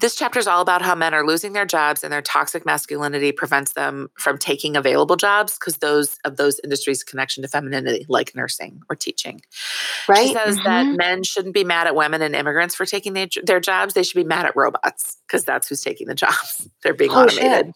[0.00, 3.32] This chapter is all about how men are losing their jobs and their toxic masculinity
[3.32, 8.34] prevents them from taking available jobs because those of those industries connection to femininity, like
[8.34, 9.40] nursing or teaching.
[10.08, 10.96] right She says that Mhm.
[10.98, 13.94] men shouldn't be mad at women and immigrants for taking their, their jobs.
[13.94, 16.68] They should be mad at robots because that's who's taking the jobs.
[16.82, 17.66] They're being automated.
[17.66, 17.74] shit.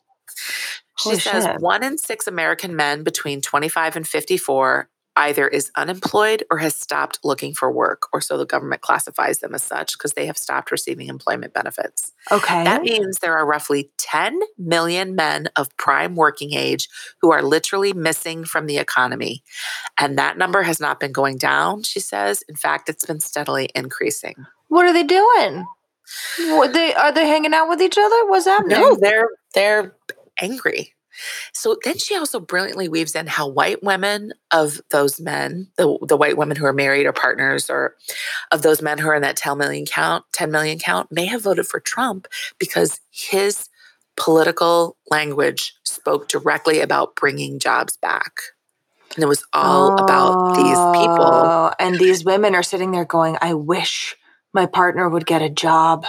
[0.99, 1.61] She says shit.
[1.61, 7.21] one in six American men between 25 and 54 either is unemployed or has stopped
[7.23, 10.71] looking for work, or so the government classifies them as such because they have stopped
[10.71, 12.13] receiving employment benefits.
[12.33, 16.89] okay That means there are roughly 10 million men of prime working age
[17.21, 19.43] who are literally missing from the economy.
[19.99, 22.43] And that number has not been going down, she says.
[22.49, 24.35] In fact, it's been steadily increasing.
[24.69, 25.67] What are they doing?
[26.39, 28.27] What they are they hanging out with each other?
[28.27, 28.79] What's happening?
[28.79, 29.97] No, they're they're
[30.41, 30.95] angry.
[31.53, 36.17] So then she also brilliantly weaves in how white women of those men, the, the
[36.17, 37.97] white women who are married or partners or
[38.53, 41.43] of those men who are in that 10 million count, 10 million count may have
[41.43, 42.27] voted for Trump
[42.59, 43.69] because his
[44.17, 48.41] political language spoke directly about bringing jobs back.
[49.15, 51.25] And it was all about these people.
[51.25, 54.17] Oh, And these women are sitting there going, I wish
[54.53, 56.07] my partner would get a job.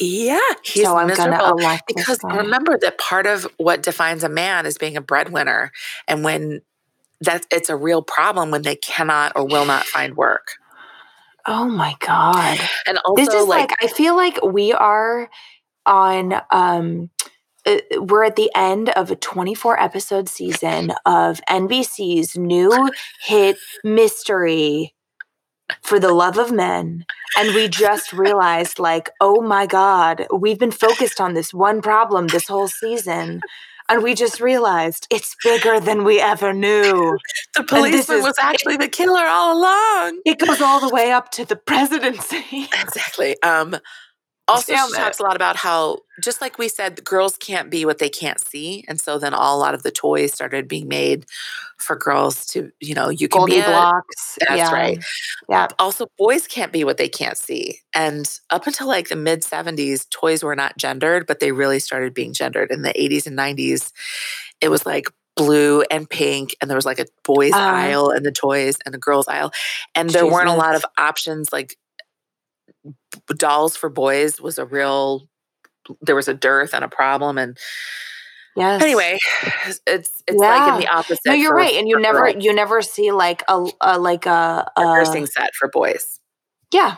[0.00, 1.60] Yeah, he's so I'm miserable.
[1.86, 5.72] because remember that part of what defines a man is being a breadwinner
[6.06, 6.60] and when
[7.20, 10.52] that it's a real problem when they cannot or will not find work
[11.46, 12.58] Oh my God.
[12.86, 15.30] and also this is like, like, I feel like we are
[15.86, 17.10] on um
[17.66, 22.90] uh, we're at the end of a 24 episode season of NBC's new
[23.22, 24.94] hit mystery
[25.82, 27.04] for the love of men.
[27.36, 32.26] And we just realized like oh my god we've been focused on this one problem
[32.28, 33.40] this whole season.
[33.90, 37.16] And we just realized it's bigger than we ever knew.
[37.54, 40.20] The policeman is- was actually the killer all along.
[40.26, 42.68] It goes all the way up to the presidency.
[42.82, 43.40] Exactly.
[43.42, 43.76] Um
[44.48, 47.98] also she talks a lot about how just like we said girls can't be what
[47.98, 51.26] they can't see and so then all, a lot of the toys started being made
[51.76, 54.72] for girls to you know you can goldie be a, blocks that's yeah.
[54.72, 55.04] right
[55.48, 59.42] yeah also boys can't be what they can't see and up until like the mid
[59.42, 63.38] 70s toys were not gendered but they really started being gendered in the 80s and
[63.38, 63.92] 90s
[64.60, 65.06] it was like
[65.36, 67.58] blue and pink and there was like a boys Uh.
[67.58, 69.52] aisle and the toys and a girls aisle
[69.94, 71.76] and there weren't a lot of options like
[73.36, 75.28] dolls for boys was a real
[76.02, 77.56] there was a dearth and a problem and
[78.56, 79.18] yes anyway
[79.86, 82.44] it's it's like in the opposite no you're for- right and you never girls.
[82.44, 86.20] you never see like a, a like a, a nursing set for boys
[86.72, 86.96] yeah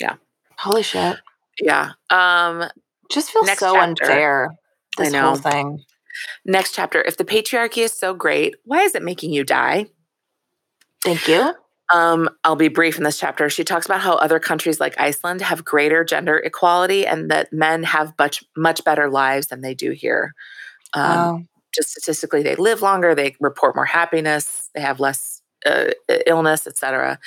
[0.00, 0.14] Yeah.
[0.58, 1.18] holy shit
[1.60, 2.64] yeah um
[3.10, 4.04] just feels Next so chapter.
[4.04, 4.48] unfair
[4.98, 5.22] I this know.
[5.22, 5.84] whole thing
[6.44, 7.02] Next chapter.
[7.02, 9.86] If the patriarchy is so great, why is it making you die?
[11.02, 11.52] thank you
[11.92, 13.48] Um, I'll be brief in this chapter.
[13.48, 17.84] She talks about how other countries like Iceland have greater gender equality and that men
[17.84, 20.34] have much much better lives than they do here.
[20.94, 21.40] Um, wow
[21.74, 25.35] Just statistically, they live longer, they report more happiness, they have less
[25.66, 25.92] uh,
[26.26, 27.18] illness, etc.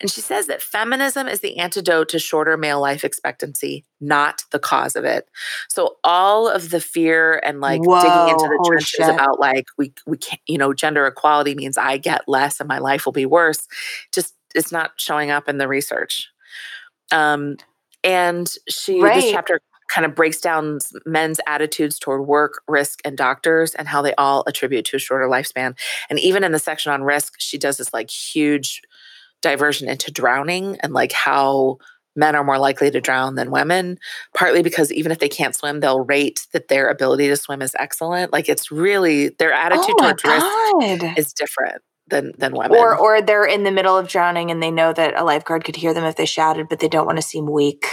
[0.00, 4.58] And she says that feminism is the antidote to shorter male life expectancy, not the
[4.58, 5.28] cause of it.
[5.68, 9.08] So all of the fear and like digging into the trenches shit.
[9.08, 12.78] about like we we can't, you know, gender equality means I get less and my
[12.78, 13.66] life will be worse.
[14.12, 16.28] Just it's not showing up in the research.
[17.12, 17.56] Um,
[18.02, 19.14] and she Right.
[19.16, 24.02] this chapter kind of breaks down men's attitudes toward work, risk, and doctors, and how
[24.02, 25.76] they all attribute to a shorter lifespan.
[26.10, 28.82] And even in the section on risk, she does this like huge
[29.42, 31.78] diversion into drowning and like how
[32.16, 33.98] men are more likely to drown than women,
[34.34, 37.74] partly because even if they can't swim, they'll rate that their ability to swim is
[37.78, 38.32] excellent.
[38.32, 42.78] Like it's really their attitude Oh towards risk is different than than women.
[42.78, 45.76] Or or they're in the middle of drowning and they know that a lifeguard could
[45.76, 47.86] hear them if they shouted, but they don't want to seem weak.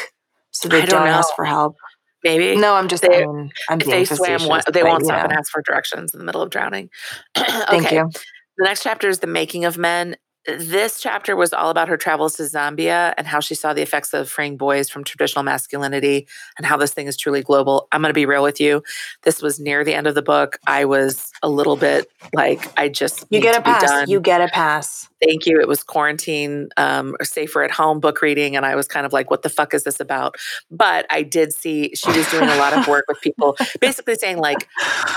[0.52, 1.76] So they I don't don't, ask for help.
[2.24, 5.24] Maybe No, I'm just They- mean, I'm if they swam, one, they won't you stop
[5.24, 6.90] and ask for directions in the middle of drowning.
[7.36, 7.96] Thank okay.
[7.96, 8.10] you.
[8.58, 10.16] The next chapter is the making of men.
[10.46, 14.12] This chapter was all about her travels to Zambia and how she saw the effects
[14.14, 17.88] of freeing boys from traditional masculinity and how this thing is truly global.
[17.92, 18.84] I'm going to be real with you.
[19.24, 20.58] This was near the end of the book.
[20.68, 24.08] I was a little bit like, I just You get a pass.
[24.10, 25.08] You get a pass.
[25.24, 25.60] Thank you.
[25.60, 29.14] It was quarantine, um, or safer at home book reading, and I was kind of
[29.14, 30.36] like, "What the fuck is this about?"
[30.72, 34.38] But I did see she was doing a lot of work with people, basically saying
[34.38, 34.68] like,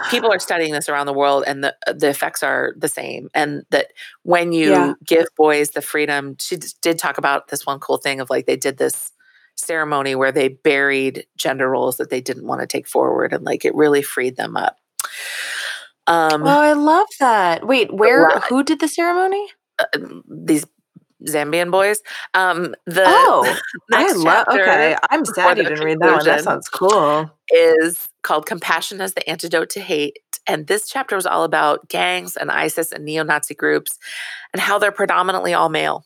[0.08, 3.64] people are studying this around the world and the the effects are the same and
[3.70, 3.88] that
[4.22, 4.92] when you Yeah.
[5.04, 8.56] give boys the freedom she did talk about this one cool thing of like they
[8.56, 9.12] did this
[9.56, 13.64] ceremony where they buried gender roles that they didn't want to take forward and like
[13.64, 14.76] it really freed them up
[16.06, 17.66] um Oh, I love that.
[17.66, 19.46] Wait, where who did the ceremony?
[20.28, 20.66] These
[21.26, 22.02] zambian boys
[22.34, 23.58] um the Oh,
[23.94, 24.96] I love okay.
[25.10, 26.24] I'm sad you didn't read that one.
[26.24, 27.30] That sounds cool.
[27.50, 30.18] is called Compassion as the Antidote to Hate.
[30.46, 33.98] And this chapter was all about gangs and ISIS and neo Nazi groups
[34.52, 36.04] and how they're predominantly all male.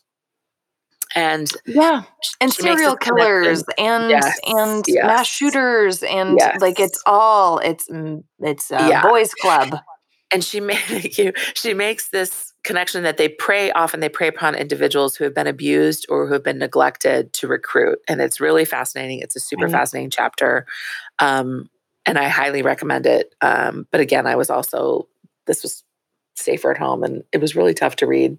[1.15, 2.03] And Yeah.
[2.39, 5.05] And serial killers and Yes, and yes.
[5.05, 9.01] mass shooters and like it's all it's mm, it's a Yeah.
[9.01, 9.75] boys club.
[10.31, 14.55] And she made you, she makes this connection that they prey often they prey upon
[14.55, 17.99] individuals who have been abused or who have been neglected to recruit.
[18.07, 19.19] And it's really fascinating.
[19.19, 19.71] It's a super Right.
[19.71, 20.65] fascinating chapter.
[21.19, 21.69] Um,
[22.05, 23.33] and I highly recommend it.
[23.41, 25.07] Um, but again, I was also
[25.47, 25.83] this was
[26.35, 28.37] safer at home and it was really tough to read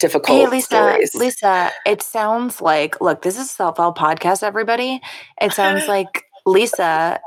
[0.00, 1.14] difficult Hey Lisa, stories.
[1.14, 5.00] Lisa, it sounds like look, this is a self-help podcast, everybody.
[5.40, 7.20] It sounds like Lisa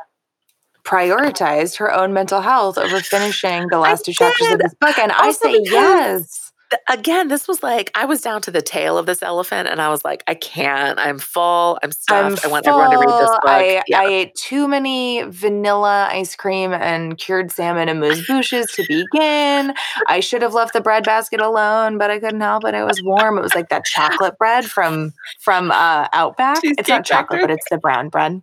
[0.86, 4.98] prioritized her own mental health over finishing the last two chapters of this book.
[4.98, 6.42] And I Also say yes.
[6.72, 9.80] Th- Again, this was like I was down to the tail of this elephant, and
[9.80, 10.98] I was like, I can't.
[10.98, 11.78] I'm full.
[11.84, 12.44] I'm I'm stuffed.
[12.44, 13.42] I want everyone to read this book.
[13.46, 14.02] I, yeah.
[14.02, 19.76] I ate too many vanilla ice cream and cured salmon and moose bouches to begin.
[20.08, 22.74] I should have left the bread basket alone, but I couldn't help it.
[22.74, 23.38] It was warm.
[23.38, 26.58] It was like that chocolate bread from from uh, Outback.
[26.64, 28.42] it's not chocolate, but it's the brown bread.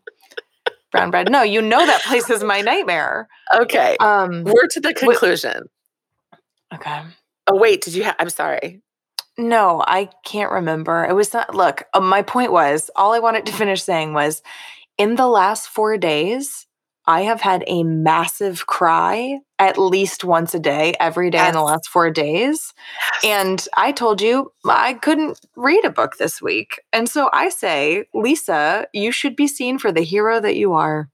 [0.93, 1.31] Brown bread.
[1.31, 3.27] No, you know that place is my nightmare.
[3.55, 4.45] okay, Um.
[4.45, 5.65] we're to the conclusion.
[6.73, 7.03] Okay.
[7.49, 8.05] Oh wait, did you?
[8.05, 8.83] have I'm sorry.
[9.39, 11.05] No, I can't remember.
[11.05, 11.55] It was not.
[11.55, 14.43] Look, uh, my point was all I wanted to finish saying was
[14.99, 16.67] in the last four days,
[17.07, 21.63] I have had a massive cry at least once a day, every day in the
[21.63, 22.73] last four days.
[23.25, 26.81] And I told you I couldn't read a book this week.
[26.93, 31.09] And so I say, Lisa, you should be seen for the hero that you are.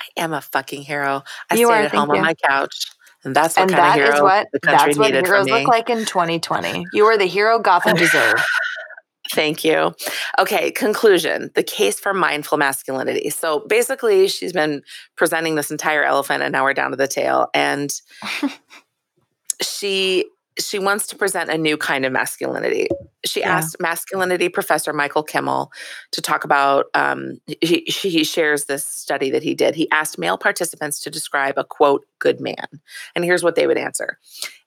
[0.00, 1.22] I am a fucking hero.
[1.50, 2.90] I You stayed are, at home on my couch,
[3.24, 5.26] and that's what and kind that of is hero what the country that's what needed
[5.26, 6.86] heroes look like in 2020.
[6.92, 8.42] You are the hero Gotham deserves.
[9.34, 9.94] Thank you.
[10.38, 13.30] Okay, conclusion the case for mindful masculinity.
[13.30, 14.82] So basically, she's been
[15.16, 17.48] presenting this entire elephant, and now we're down to the tail.
[17.54, 17.90] And
[19.62, 20.26] she
[20.58, 22.88] she wants to present a new kind of masculinity.
[23.24, 23.56] She Yeah.
[23.56, 25.72] asked masculinity professor Michael Kimmel
[26.10, 26.86] to talk about.
[26.94, 29.74] Um, he, she, he shares this study that he did.
[29.74, 32.66] He asked male participants to describe a quote good man,
[33.14, 34.18] and here's what they would answer: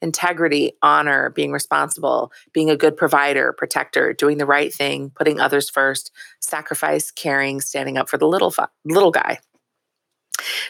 [0.01, 5.69] integrity, honor, being responsible, being a good provider, protector, doing the right thing, putting others
[5.69, 9.39] first, sacrifice, caring, standing up for the little fu- little guy.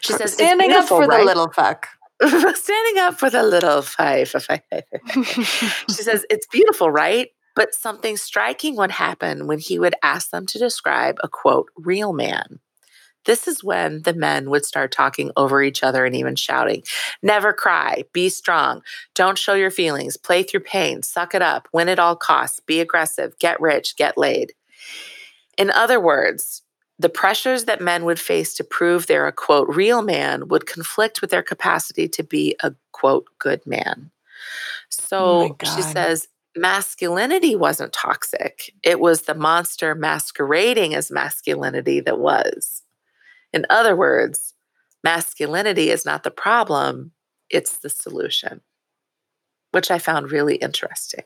[0.01, 1.88] She says, "It's standing up for the little fuck.
[2.56, 4.30] standing up for the little five.
[5.89, 7.30] she says, It's beautiful, right?
[7.56, 12.12] But something striking would happen when he would ask them to describe a quote, real
[12.12, 12.60] man.
[13.25, 16.84] This is when the men would start talking over each other and even shouting,
[17.23, 18.82] Never cry, be strong,
[19.13, 22.80] don't show your feelings, play through pain, suck it up, win at all costs, be
[22.80, 24.54] aggressive, get rich, get laid.
[25.58, 26.62] In other words,
[26.98, 31.22] the pressures that men would face to prove they're a quote real man would conflict
[31.22, 34.12] with their capacity to be a quote good man.
[34.12, 38.74] Oh So she says masculinity wasn't toxic.
[38.84, 42.84] It was the monster masquerading as masculinity that was.
[43.52, 44.54] In other words,
[45.04, 47.12] masculinity is not the problem,
[47.50, 48.62] it's the solution,
[49.72, 51.24] which I found really interesting.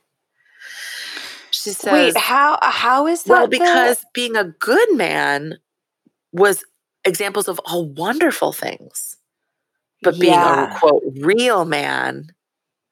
[1.52, 3.30] She says, Wait, how uh, how is that?
[3.32, 5.58] well, the- because being a good man
[6.32, 6.64] was
[7.06, 9.18] examples of all wonderful things.
[10.02, 12.30] But being a quote real man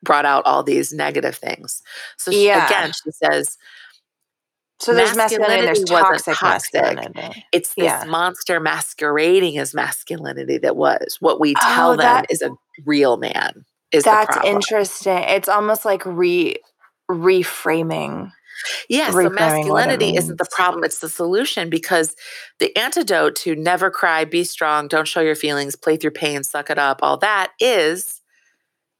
[0.03, 1.81] brought out all these negative things.
[2.17, 2.65] So she, Yeah.
[2.65, 3.57] again, she says
[4.79, 6.73] So there's masculinity, and there's toxic, toxic.
[6.81, 7.45] masculinity.
[7.51, 8.03] it's this Yeah.
[8.05, 12.51] monster masquerading as masculinity that was what we tell Oh, them that- is a
[12.85, 13.65] real man.
[13.93, 15.17] Is the That's interesting.
[15.23, 16.57] It's almost like re
[17.09, 18.31] reframing.
[18.89, 22.15] Yeah, so reframing what it masculinity isn't the problem, it's the solution because
[22.59, 26.69] the antidote to never cry, be strong, don't show your feelings, play through pain, suck
[26.69, 28.21] it up, all that is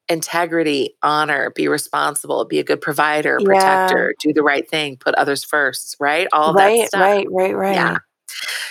[0.09, 3.45] integrity, honor, be responsible, be a good provider, Yeah.
[3.45, 6.27] protector, do the right thing, put others first, right?
[6.31, 7.01] All that right, stuff.
[7.01, 7.75] right, right, right.
[7.75, 7.97] Yeah.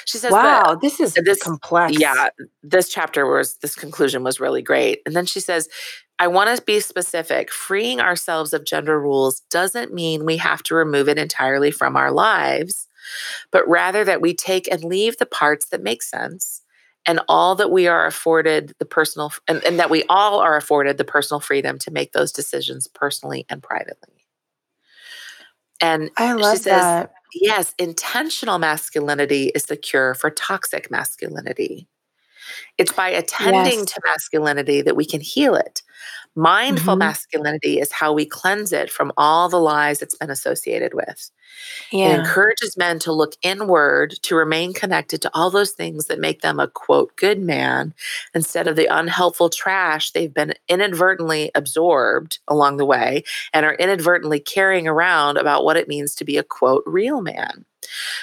[0.07, 1.99] She says, Wow, this is this- complex.
[1.99, 2.29] yeah,
[2.63, 5.03] this chapter was this conclusion was really great.
[5.05, 5.69] And then she says,
[6.19, 7.53] I want to be specific.
[7.53, 12.11] Freeing ourselves of gender rules doesn't mean we have to remove it entirely from our
[12.11, 12.89] lives,
[13.51, 16.63] but rather that we take and leave the parts that make sense
[17.07, 20.99] and all that we are afforded the personal and, and that we all are afforded
[20.99, 24.27] the personal freedom to make those decisions personally and privately.
[25.81, 27.13] And I she love says, that.
[27.35, 31.87] Yes, intentional masculinity is the cure for toxic masculinity.
[32.79, 33.93] It's by attending Yes.
[33.93, 35.83] to masculinity that we can heal it.
[36.35, 36.99] Mindful Mhm.
[36.99, 41.31] masculinity is how we cleanse it from all the lies it's been associated with.
[41.91, 42.19] It Yeah.
[42.21, 46.61] encourages men to look inward to remain connected to all those things that make them
[46.61, 47.95] a quote good man
[48.35, 54.39] instead of the unhelpful trash they've been inadvertently absorbed along the way and are inadvertently
[54.41, 57.65] carrying around about what it means to be a quote real man.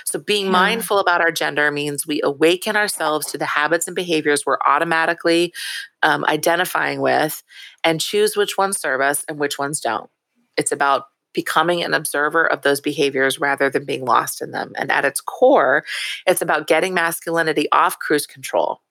[0.06, 4.46] So, being mindful about our gender means we awaken ourselves to the habits and behaviors
[4.46, 5.54] we're automatically
[6.02, 7.44] um, identifying with
[7.84, 10.10] and choose which ones serve us and which ones don't.
[10.58, 14.72] It's about becoming an observer of those behaviors rather than being lost in them.
[14.78, 15.84] And at its core,
[16.28, 18.82] it's about getting masculinity off cruise control.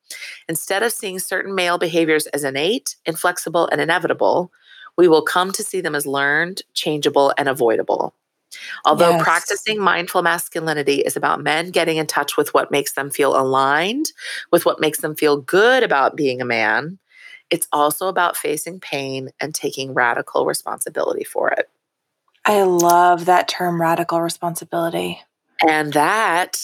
[0.49, 4.53] Instead of seeing certain male behaviors as innate, inflexible, and inevitable,
[4.99, 8.15] we will come to see them as learned, changeable, and avoidable.
[8.85, 9.23] Although Yes.
[9.23, 14.13] practicing mindful masculinity is about men getting in touch with what makes them feel aligned,
[14.51, 16.99] with what makes them feel good about being a man,
[17.51, 21.69] it's also about facing pain and taking radical responsibility for it.
[22.45, 25.23] I love that term radical responsibility.
[25.67, 26.61] And that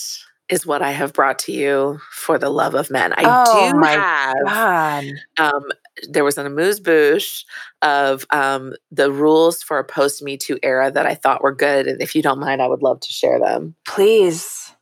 [0.48, 3.12] is what I have brought to you for the love of men.
[3.12, 5.04] I Oh do my have God.
[5.38, 5.62] um,
[6.08, 7.44] there was an amuse bouche
[7.82, 11.86] of um, the rules for a post Me Too era that I thought were good.
[11.86, 14.72] And if you don't mind, I would love to share them Please.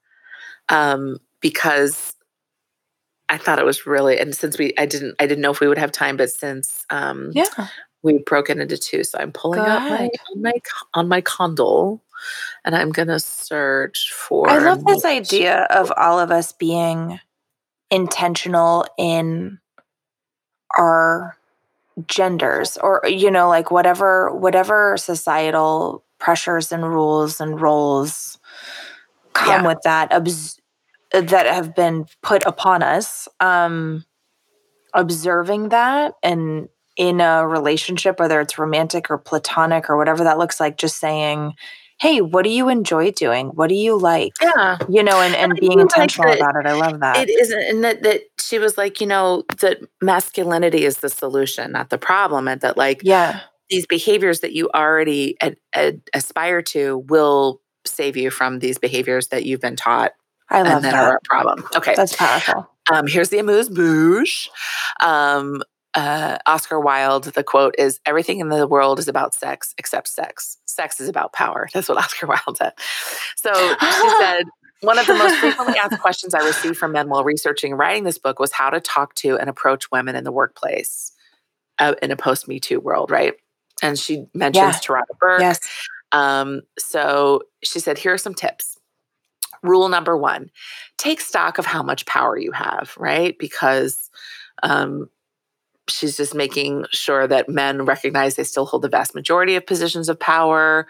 [0.68, 2.14] um, because
[3.28, 4.18] I thought it was really.
[4.18, 6.84] And since we, I didn't, I didn't know if we would have time, but since
[6.90, 7.44] um, Yeah.
[8.06, 10.52] We broke it into two, so I'm pulling up my on my
[10.94, 12.02] on my Kindle,
[12.64, 14.48] and I'm gonna search for.
[14.48, 17.20] I love this idea of all of us being
[17.90, 19.58] intentional in
[20.78, 21.36] our
[22.06, 28.38] genders or you know like whatever whatever societal pressures and rules and roles
[29.34, 29.68] come Yeah.
[29.68, 30.60] with that obs-
[31.12, 34.04] that have been put upon us um
[34.94, 40.60] observing that and in a relationship whether it's romantic or platonic or whatever that looks
[40.60, 41.54] like just saying
[41.98, 43.48] hey what do you enjoy doing?
[43.48, 44.32] What do you like?
[44.42, 44.78] Yeah.
[44.88, 46.66] you know and, and being like intentional that about it.
[46.66, 47.16] I love that.
[47.16, 51.72] It isn't, and that that she was like, you know, that masculinity is the solution,
[51.72, 53.40] not the problem, and that like yeah.
[53.70, 59.28] these behaviors that you already ad, ad, aspire to will save you from these behaviors
[59.28, 60.10] that you've been taught
[60.50, 61.64] i love and that, that are a problem.
[61.74, 62.68] Okay, that's powerful.
[62.92, 64.48] Um, here's the amuse bouche.
[65.00, 65.62] Um,
[65.96, 70.58] uh, Oscar Wilde, the quote is Everything in the world is about sex except sex.
[70.66, 71.68] Sex is about power.
[71.74, 72.72] That's what Oscar Wilde said.
[73.36, 74.44] So she said,
[74.82, 78.04] One of the most frequently asked questions I received from men while researching and writing
[78.04, 81.12] this book was how to talk to and approach women in the workplace
[81.78, 83.34] uh, in a post Me Too world, right?
[83.82, 84.72] And she mentions Yeah.
[84.80, 85.40] Tarana Burke.
[85.40, 85.60] yes
[86.12, 88.78] Um, so she said, here are some tips.
[89.62, 90.50] Rule number one
[90.98, 93.36] take stock of how much power you have, right?
[93.38, 94.10] Because
[94.62, 95.08] um,
[95.88, 100.08] she's just making sure that men recognize they still hold the vast majority of positions
[100.08, 100.86] of power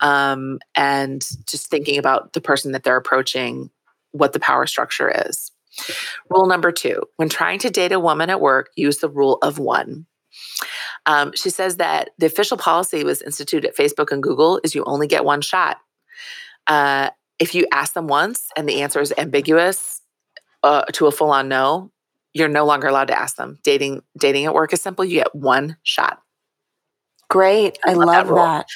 [0.00, 3.70] um, and just thinking about the person that they're approaching,
[4.12, 5.52] what the power structure is.
[6.28, 9.58] Rule number two when trying to date a woman at work, use the rule of
[9.58, 10.06] one.
[11.06, 14.84] Um, she says that the official policy was instituted at Facebook and Google is you
[14.84, 15.78] only get one shot.
[16.66, 20.02] Uh, if you ask them once and the answer is ambiguous
[20.62, 21.90] uh, to a full on no,
[22.34, 23.58] you're no longer allowed to ask them.
[23.62, 25.04] Dating dating at work is simple.
[25.04, 26.20] You get one shot.
[27.28, 28.66] great i, I love love that that,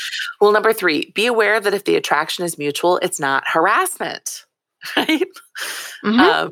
[0.41, 0.53] rule.
[0.53, 4.45] Number three: be aware that if the attraction is mutual, it's not harassment.
[4.97, 5.23] Right.
[6.05, 6.21] Mhm.
[6.21, 6.51] Um,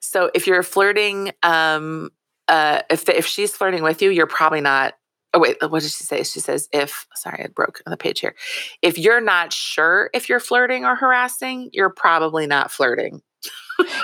[0.00, 2.10] so if you're flirting, um,
[2.48, 4.94] uh, if if she's flirting with you, you're probably not
[5.34, 6.22] oh wait, what did she say?
[6.24, 8.34] She says, if sorry, I broke on the page here.
[8.82, 13.22] If you're not sure if you're flirting or harassing, you're probably not flirting.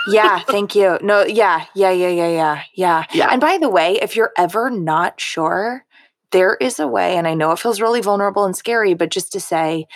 [0.09, 0.99] Yeah, thank you.
[1.03, 3.05] No, yeah, yeah, yeah, yeah, yeah, yeah.
[3.12, 3.29] Yeah.
[3.31, 5.85] And by the way, if you're ever not sure,
[6.31, 9.33] there is a way, and I know it feels really vulnerable and scary, but just
[9.33, 9.87] to say,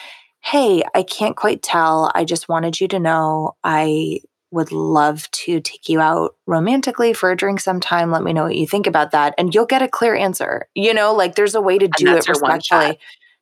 [0.41, 2.11] hey, I can't quite tell.
[2.14, 4.20] I just wanted you to know I
[4.51, 8.11] would love to take you out romantically for a drink sometime.
[8.11, 9.35] Let me know what you think about that.
[9.39, 10.68] And you'll get a clear answer.
[10.74, 12.78] You know, like there's a way to do it that's your one shot.
[12.80, 12.99] respectfully.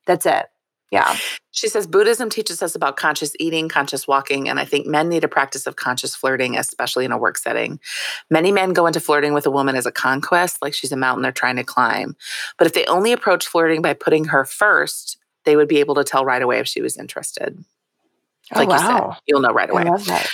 [0.07, 0.45] That's it.
[0.91, 1.15] Yeah.
[1.51, 5.23] She says Buddhism teaches us about conscious eating, conscious walking, and I think men need
[5.23, 7.79] a practice of conscious flirting, especially in a work setting.
[8.29, 11.23] Many men go into flirting with a woman as a conquest, like she's a mountain
[11.23, 12.15] they're trying to climb.
[12.57, 16.03] But if they only approach flirting by putting her first, they would be able to
[16.03, 17.63] tell right away if she was interested.
[18.53, 19.85] Oh, Like you said, you'll know right away.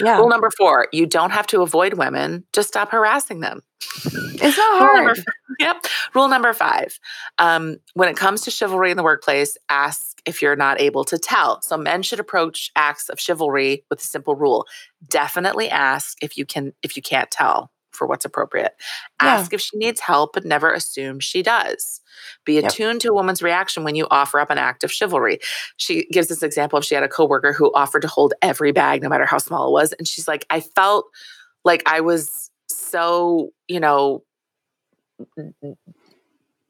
[0.01, 0.17] Yeah.
[0.17, 3.61] Rule number four, you don't have to avoid women, just stop harassing them.
[4.05, 5.23] it's not Rule number hard.
[5.59, 5.85] Yep.
[6.13, 6.99] Rule number five
[7.39, 11.17] um, when it comes to chivalry in the workplace, ask if you're not able to
[11.17, 11.61] tell.
[11.61, 14.65] So men should approach acts of chivalry with a simple rule
[15.09, 18.75] definitely ask if you can if you can't tell for what's appropriate
[19.21, 19.33] Yeah.
[19.35, 22.01] ask if she needs help but never assume she does
[22.45, 22.65] be Yep.
[22.65, 25.39] attuned to a woman's reaction when you offer up an act of chivalry
[25.77, 29.01] she gives this example of she had a coworker who offered to hold every bag
[29.01, 31.05] no matter how small it was and she's like i felt
[31.65, 34.23] like i was so you know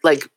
[0.03, 0.29] like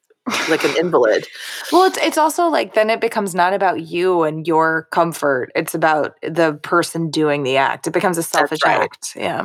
[0.48, 1.26] like an invalid
[1.72, 5.52] Well, it's it's also like then it becomes not about you and your comfort.
[5.54, 7.86] It's about the person doing the act.
[7.86, 8.80] It becomes a selfish right.
[8.80, 9.14] act.
[9.16, 9.44] Yeah.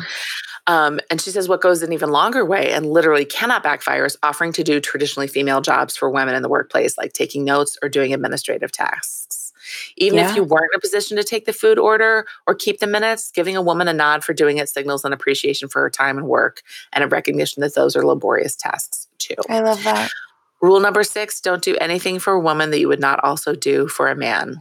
[0.68, 4.18] Um, and she says what goes an even longer way and literally cannot backfire is
[4.24, 7.90] offering to do traditionally female jobs for women in the workplace, like taking notes or
[7.90, 9.54] doing administrative tasks.
[9.98, 10.30] Even Yeah.
[10.30, 13.32] if you weren't in a position to take the food order or keep the minutes,
[13.32, 16.28] giving a woman a nod for doing it signals an appreciation for her time and
[16.28, 16.62] work
[16.94, 19.36] and a recognition that those are laborious tasks too.
[19.50, 20.10] I love that.
[20.62, 23.88] Rule number six don't do anything for a woman that you would not also do
[23.88, 24.56] for a man.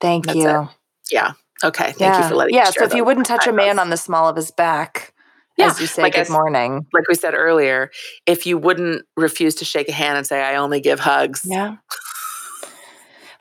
[0.00, 0.68] Thank That's you.
[1.10, 1.32] Yeah.
[1.64, 1.86] Okay.
[1.92, 2.22] Thank yeah.
[2.22, 2.62] you for letting yeah.
[2.62, 2.70] me Yeah.
[2.72, 5.12] So if you wouldn't touch a man on the small of his back,
[5.56, 6.86] Yeah, as you say, like good s- morning.
[6.92, 7.90] like we said earlier,
[8.26, 11.42] if you wouldn't refuse to shake a hand and say, I only give hugs.
[11.44, 11.76] Yeah.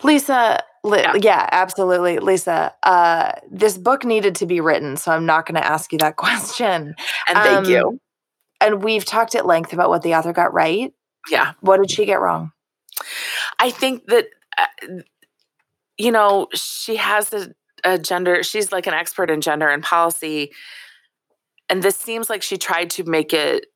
[0.04, 1.14] Lisa, li- Yeah.
[1.22, 1.50] yeah.
[1.52, 2.20] absolutely.
[2.20, 5.98] Lisa, uh, this book needed to be written, so I'm not going to ask you
[6.00, 6.96] that question.
[7.28, 8.00] And thank Um, you.
[8.62, 10.94] And we've talked at length about what the author got right.
[11.30, 11.54] Yeah.
[11.62, 12.52] What did she get wrong?
[13.60, 15.02] I think that, uh,
[15.98, 17.54] you know, she has a,
[17.84, 20.52] a gender, she's like an expert in gender and policy.
[21.70, 23.68] And this seems like she tried to make it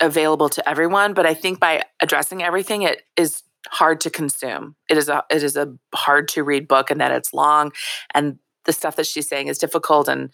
[0.00, 4.76] available to everyone, but I think by addressing everything, it is hard to consume.
[4.88, 7.72] It is a it is a hard to read book and that it's long
[8.14, 10.30] and the stuff that she's saying is difficult and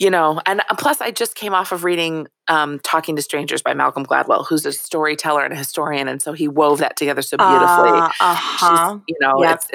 [0.00, 3.62] you know, and uh, plus I just came off of reading um, Talking to Strangers
[3.62, 7.22] by Malcolm Gladwell, who's a storyteller and a historian, and so he wove that together
[7.22, 7.90] so beautifully.
[7.92, 8.94] Uh huh.
[8.98, 9.54] She's, you know, Yep.
[9.54, 9.68] it's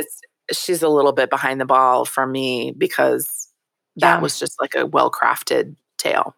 [0.50, 3.48] it's she's a little bit behind the ball for me because
[3.98, 4.20] that Yeah.
[4.22, 6.36] was just like a well crafted tale.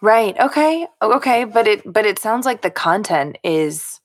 [0.00, 0.36] Right.
[0.38, 0.86] Okay.
[1.00, 1.44] Okay.
[1.44, 4.00] But it but it sounds like the content is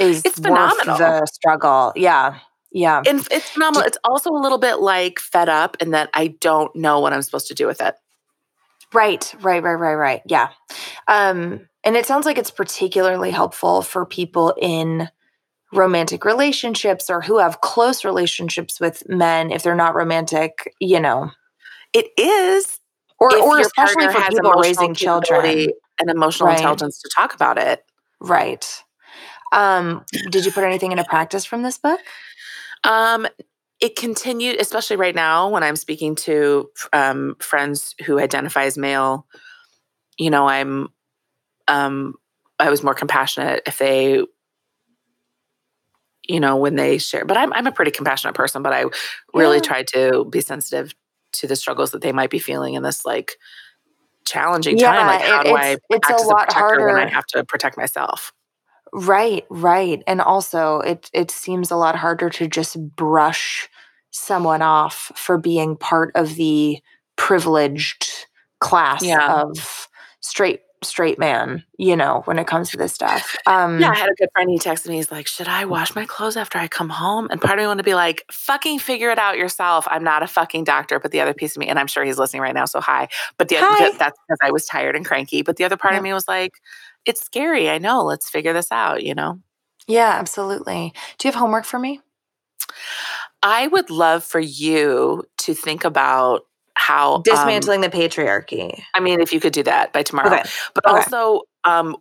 [0.00, 0.98] is It's worth phenomenal.
[0.98, 1.92] the struggle.
[1.94, 2.38] Yeah.
[2.74, 3.02] Yeah.
[3.06, 3.86] And it's phenomenal.
[3.86, 7.22] It's also a little bit like fed up in that I don't know what I'm
[7.22, 7.94] supposed to do with it.
[8.92, 10.22] Right, right, right, right, right.
[10.26, 10.48] Yeah.
[11.08, 15.08] Um, and it sounds like it's particularly helpful for people in
[15.72, 21.30] romantic relationships or who have close relationships with men if they're not romantic, you know.
[21.92, 22.80] It is,
[23.20, 25.68] Or or especially for people raising children.
[26.00, 26.58] and emotional Right.
[26.58, 27.84] intelligence to talk about it.
[28.20, 28.66] Right.
[29.52, 32.00] Um, did you put anything into practice from this book?
[32.84, 33.26] Um,
[33.80, 39.26] it continued, especially right now when I'm speaking to um, friends who identify as male.
[40.18, 40.88] You know, I'm,
[41.68, 42.14] um,
[42.58, 44.22] I was more compassionate if they,
[46.28, 47.24] you know, when they share.
[47.24, 48.84] But I'm I'm a pretty compassionate person, but I
[49.34, 49.62] really Yeah.
[49.62, 50.94] tried to be sensitive
[51.34, 53.32] to the struggles that they might be feeling in this like
[54.26, 55.06] challenging Yeah, time.
[55.06, 57.26] Like, how it- do I it's- it's a act as lot protector when I have
[57.28, 58.32] to protect myself?
[58.96, 60.02] Right, right.
[60.06, 63.68] And also it it seems a lot harder to just brush
[64.12, 66.78] someone off for being part of the
[67.16, 68.26] privileged
[68.60, 69.42] class Yeah.
[69.42, 69.88] of
[70.20, 73.34] straight straight man, you know, when it comes to this stuff.
[73.46, 74.48] Um Yeah, I had a good friend.
[74.50, 74.96] He texted me.
[74.96, 77.66] He's like, "Should I wash my clothes after I come home?" And part of me
[77.66, 81.10] want to be like, "Fucking figure it out yourself." I'm not a fucking doctor, but
[81.10, 82.66] the other piece of me, and I'm sure he's listening right now.
[82.66, 83.08] So hi.
[83.38, 83.78] But the Hi.
[83.90, 85.42] that- that's because I was tired and cranky.
[85.42, 86.00] But the other part Yep.
[86.00, 86.52] of me was like,
[87.06, 87.70] "It's scary.
[87.70, 88.02] I know.
[88.04, 89.40] Let's figure this out." You know.
[89.86, 90.92] yeah, absolutely.
[91.18, 92.00] Do you have homework for me?
[93.42, 98.82] I would love for you to think about how um, Dismantling the patriarchy.
[98.94, 100.32] I mean, if you could do that by tomorrow.
[100.34, 100.42] Okay.
[100.74, 100.96] but Okay.
[100.96, 101.96] also um,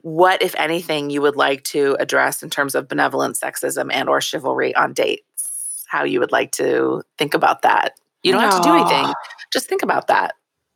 [0.00, 4.20] what, if anything, you would like to address in terms of benevolent sexism and or
[4.20, 5.84] chivalry on dates.
[5.88, 7.94] How you would like to think about that.
[8.22, 9.12] You don't have to do anything.
[9.52, 10.34] Just think about that.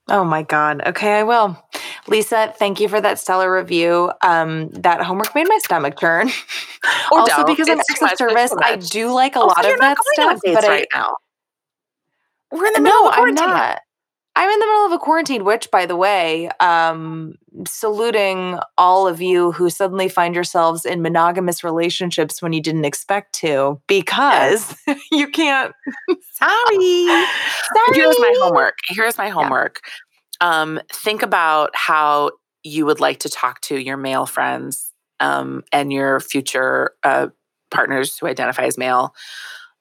[0.09, 0.83] Oh my God.
[0.89, 1.57] Okay, I will.
[2.09, 4.13] Lisa, thank you for that stellar review.
[4.23, 6.31] Um, that homework made my stomach turn.
[7.11, 7.47] Or also, don't.
[7.47, 10.41] because I'm It's extra service, I do like a Also, lot you're of that stuff.
[10.45, 11.17] But I, right now.
[12.53, 13.47] We're in the middle no, of I'm quarantine.
[13.49, 13.81] not.
[14.37, 17.37] I'm in the middle of a quarantine, which, by the way, um,
[17.67, 23.35] saluting all of you who suddenly find yourselves in monogamous relationships when you didn't expect
[23.37, 24.77] to, because
[25.11, 25.73] you can't.
[26.35, 27.07] Sorry.
[27.07, 27.95] Sorry.
[27.95, 28.75] Here's my homework.
[28.89, 29.81] Here's my homework.
[30.41, 32.33] Um, think about how
[32.63, 37.29] you would like to talk to your male friends um, and your future uh,
[37.71, 39.15] partners who identify as male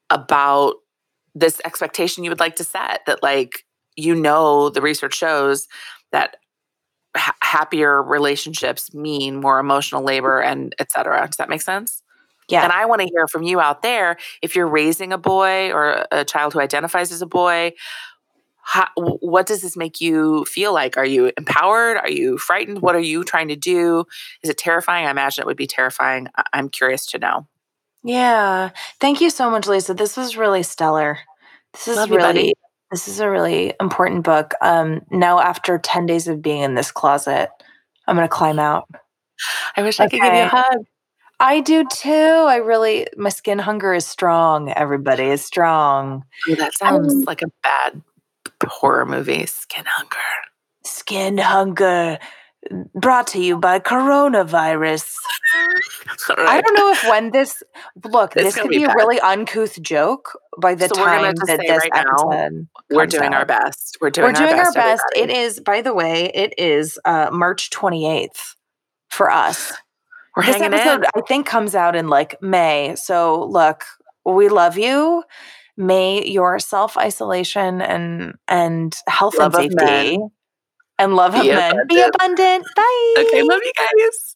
[0.08, 0.74] about
[1.34, 3.64] this expectation you would like to set that, like,
[3.96, 5.68] you know, the research shows
[6.12, 6.36] that
[7.16, 11.26] ha- happier relationships mean more emotional labor and et cetera.
[11.26, 12.02] Does that make sense?
[12.48, 12.62] Yeah.
[12.62, 16.06] And I want to hear from you out there if you're raising a boy or
[16.12, 17.72] a child who identifies as a boy.
[18.68, 20.96] How, what does this make you feel like?
[20.96, 21.98] Are you empowered?
[21.98, 22.82] Are you frightened?
[22.82, 24.04] What are you trying to do?
[24.42, 25.06] Is it terrifying?
[25.06, 26.26] I imagine it would be terrifying.
[26.52, 27.46] I'm curious to know.
[28.02, 28.70] Yeah.
[29.00, 29.94] Thank you so much, Lisa.
[29.94, 31.20] This was really stellar.
[31.74, 32.54] This is Love really buddy.
[32.90, 34.52] this is a really important book.
[34.60, 37.50] Um now after 10 days of being in this closet,
[38.08, 38.88] I'm gonna climb out.
[39.76, 40.86] I wish I could give you a hug.
[41.38, 42.10] I do too.
[42.10, 45.24] I really my skin hunger is strong, everybody.
[45.26, 46.24] is strong.
[46.48, 48.02] Ooh, that sounds like a bad
[48.64, 49.46] horror movie.
[49.46, 50.16] Skin hunger.
[50.84, 52.18] Skin hunger
[52.94, 55.16] brought to you by coronavirus.
[56.30, 57.62] All I don't know if when this
[58.04, 61.60] look, It's this could be be a really uncouth joke by the So time that
[61.60, 63.34] this right now, We're doing out.
[63.34, 63.98] our best.
[64.00, 65.02] We're doing, We're doing our best.
[65.14, 65.38] It everybody.
[65.40, 68.54] is, by the way, it is uh, March 28th
[69.10, 69.72] for us.
[70.36, 71.10] We're this episode, in.
[71.16, 72.94] I think, comes out in like May.
[72.96, 73.84] So, look,
[74.24, 75.24] we love you.
[75.76, 80.18] May your self isolation and and health Love and safety
[80.98, 82.64] and love of be men be abundant.
[82.74, 83.14] Bye.
[83.18, 84.35] Okay, love you guys.